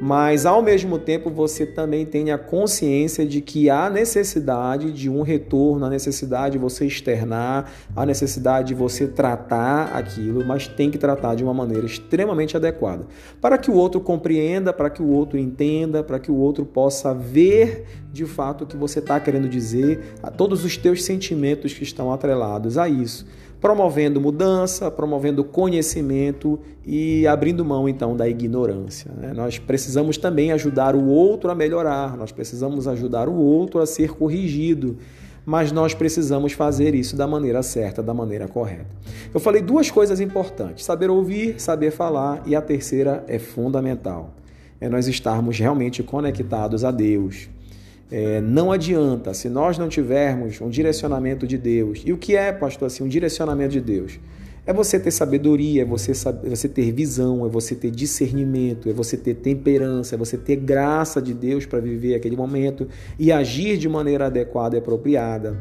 mas 0.00 0.44
ao 0.44 0.60
mesmo 0.62 0.98
tempo 0.98 1.30
você 1.30 1.64
também 1.64 2.04
tenha 2.04 2.36
consciência 2.36 3.24
de 3.24 3.40
que 3.40 3.70
há 3.70 3.88
necessidade 3.88 4.92
de 4.92 5.08
um 5.08 5.22
retorno, 5.22 5.86
a 5.86 5.90
necessidade 5.90 6.52
de 6.52 6.58
você 6.58 6.86
externar, 6.86 7.70
a 7.94 8.04
necessidade 8.04 8.68
de 8.68 8.74
você 8.74 9.06
tratar 9.06 9.96
aquilo, 9.96 10.44
mas 10.44 10.68
tem 10.68 10.90
que 10.90 10.98
tratar 10.98 11.34
de 11.34 11.42
uma 11.42 11.54
maneira 11.54 11.86
extremamente 11.86 12.56
adequada, 12.56 13.06
para 13.40 13.56
que 13.56 13.70
o 13.70 13.74
outro 13.74 14.00
compreenda, 14.00 14.72
para 14.72 14.90
que 14.90 15.02
o 15.02 15.08
outro 15.08 15.38
entenda, 15.38 16.02
para 16.02 16.18
que 16.18 16.30
o 16.30 16.36
outro 16.36 16.64
possa 16.64 17.14
ver 17.14 17.84
de 18.12 18.24
fato 18.24 18.64
o 18.64 18.66
que 18.66 18.76
você 18.76 18.98
está 18.98 19.20
querendo 19.20 19.48
dizer, 19.48 20.14
a 20.22 20.30
todos 20.30 20.64
os 20.64 20.76
teus 20.76 21.04
sentimentos 21.04 21.74
que 21.74 21.82
estão 21.82 22.12
atrelados 22.12 22.78
a 22.78 22.88
isso 22.88 23.26
promovendo 23.60 24.20
mudança, 24.20 24.90
promovendo 24.90 25.42
conhecimento 25.42 26.58
e 26.84 27.26
abrindo 27.26 27.64
mão 27.64 27.88
então 27.88 28.16
da 28.16 28.28
ignorância. 28.28 29.10
Né? 29.16 29.32
Nós 29.34 29.58
precisamos 29.58 30.16
também 30.16 30.52
ajudar 30.52 30.94
o 30.94 31.06
outro 31.06 31.50
a 31.50 31.54
melhorar, 31.54 32.16
nós 32.16 32.32
precisamos 32.32 32.86
ajudar 32.86 33.28
o 33.28 33.34
outro 33.34 33.80
a 33.80 33.86
ser 33.86 34.10
corrigido, 34.10 34.96
mas 35.44 35.70
nós 35.72 35.94
precisamos 35.94 36.52
fazer 36.52 36.94
isso 36.94 37.16
da 37.16 37.26
maneira 37.26 37.62
certa, 37.62 38.02
da 38.02 38.12
maneira 38.12 38.48
correta. 38.48 38.86
Eu 39.32 39.40
falei 39.40 39.62
duas 39.62 39.90
coisas 39.90 40.20
importantes: 40.20 40.84
saber 40.84 41.08
ouvir, 41.08 41.60
saber 41.60 41.92
falar, 41.92 42.42
e 42.46 42.54
a 42.54 42.60
terceira 42.60 43.24
é 43.28 43.38
fundamental. 43.38 44.34
É 44.80 44.88
nós 44.88 45.06
estarmos 45.06 45.58
realmente 45.58 46.02
conectados 46.02 46.84
a 46.84 46.90
Deus, 46.90 47.48
é, 48.10 48.40
não 48.40 48.70
adianta 48.70 49.34
se 49.34 49.48
nós 49.48 49.78
não 49.78 49.88
tivermos 49.88 50.60
um 50.60 50.68
direcionamento 50.68 51.46
de 51.46 51.58
Deus. 51.58 52.02
E 52.04 52.12
o 52.12 52.18
que 52.18 52.36
é, 52.36 52.52
pastor, 52.52 52.86
assim, 52.86 53.02
um 53.02 53.08
direcionamento 53.08 53.72
de 53.72 53.80
Deus? 53.80 54.18
É 54.64 54.72
você 54.72 54.98
ter 54.98 55.12
sabedoria, 55.12 55.82
é 55.82 55.84
você, 55.84 56.10
é 56.10 56.48
você 56.48 56.68
ter 56.68 56.90
visão, 56.92 57.46
é 57.46 57.48
você 57.48 57.74
ter 57.74 57.90
discernimento, 57.90 58.88
é 58.88 58.92
você 58.92 59.16
ter 59.16 59.34
temperança, 59.34 60.16
é 60.16 60.18
você 60.18 60.36
ter 60.36 60.56
graça 60.56 61.22
de 61.22 61.32
Deus 61.32 61.64
para 61.66 61.78
viver 61.78 62.16
aquele 62.16 62.36
momento 62.36 62.88
e 63.16 63.30
agir 63.30 63.76
de 63.76 63.88
maneira 63.88 64.26
adequada 64.26 64.74
e 64.74 64.78
apropriada. 64.78 65.56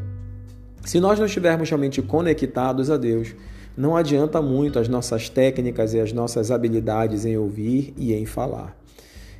Se 0.83 0.99
nós 0.99 1.19
não 1.19 1.27
estivermos 1.27 1.69
realmente 1.69 2.01
conectados 2.01 2.89
a 2.89 2.97
Deus, 2.97 3.35
não 3.77 3.95
adianta 3.95 4.41
muito 4.41 4.79
as 4.79 4.87
nossas 4.87 5.29
técnicas 5.29 5.93
e 5.93 5.99
as 5.99 6.11
nossas 6.13 6.49
habilidades 6.49 7.25
em 7.25 7.37
ouvir 7.37 7.93
e 7.97 8.13
em 8.13 8.25
falar. 8.25 8.75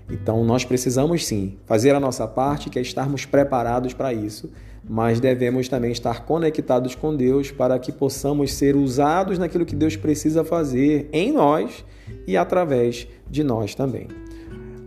Então 0.10 0.44
nós 0.44 0.63
precisamos 0.63 1.26
sim 1.26 1.58
fazer 1.65 1.96
a 1.96 2.00
nossa 2.00 2.28
parte, 2.28 2.70
que 2.70 2.78
é 2.78 2.82
estarmos 2.82 3.26
preparados 3.26 3.94
para 3.94 4.13
isso, 4.13 4.52
mas 4.88 5.20
devemos 5.20 5.68
também 5.68 5.91
estar 5.91 6.26
conectados 6.26 6.94
com 6.94 7.15
Deus 7.15 7.52
para 7.52 7.80
que 7.80 7.91
possamos 7.91 8.54
ser 8.54 8.76
usados 8.76 9.39
naquilo 9.39 9.65
que 9.65 9.76
Deus 9.76 9.96
precisa 9.96 10.44
fazer 10.44 11.10
em 11.12 11.32
nós 11.32 11.84
e 12.28 12.38
através 12.38 13.08
de 13.28 13.44
nós 13.44 13.74
também. 13.74 14.08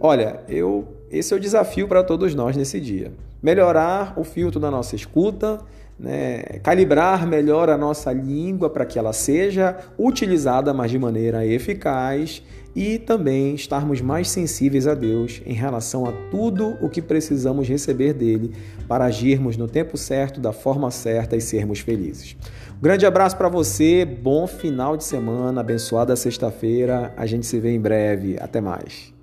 Olha, 0.01 0.41
eu 0.49 0.87
esse 1.11 1.33
é 1.33 1.37
o 1.37 1.41
desafio 1.41 1.89
para 1.89 2.05
todos 2.05 2.35
nós 2.35 2.57
nesse 2.57 2.79
dia. 2.79 3.13
Melhorar 3.43 4.15
o 4.19 4.25
filtro 4.25 4.61
da 4.61 4.71
nossa 4.71 4.95
escuta, 4.95 5.59
né? 5.99 6.43
calibrar 6.63 7.27
melhor 7.27 7.71
a 7.71 7.79
nossa 7.79 8.13
língua 8.13 8.69
para 8.69 8.85
que 8.85 8.99
ela 8.99 9.13
seja 9.13 9.77
utilizada 9.99 10.75
mais 10.75 10.91
de 10.91 10.99
maneira 10.99 11.47
eficaz 11.47 12.43
e 12.79 12.97
também 12.97 13.57
estarmos 13.57 14.01
mais 14.01 14.31
sensíveis 14.31 14.87
a 14.87 14.95
Deus 14.95 15.43
em 15.45 15.53
relação 15.53 16.07
a 16.07 16.13
tudo 16.31 16.79
o 16.81 16.89
que 16.89 17.03
precisamos 17.03 17.67
receber 17.67 18.13
dele 18.13 18.55
para 18.87 19.05
agirmos 19.05 19.57
no 19.57 19.67
tempo 19.67 19.97
certo, 19.97 20.41
da 20.41 20.53
forma 20.53 20.89
certa 20.93 21.35
e 21.35 21.41
sermos 21.41 21.81
felizes. 21.81 22.37
Um 22.79 22.81
grande 22.81 23.05
abraço 23.05 23.37
para 23.37 23.49
você, 23.49 24.05
bom 24.05 24.47
final 24.47 24.97
de 24.97 25.03
semana, 25.03 25.61
abençoada 25.61 26.15
sexta-feira. 26.15 27.13
A 27.17 27.27
gente 27.27 27.47
se 27.47 27.59
vê 27.59 27.73
em 27.73 27.81
breve. 27.81 28.37
Até 28.39 28.61
mais. 28.61 29.18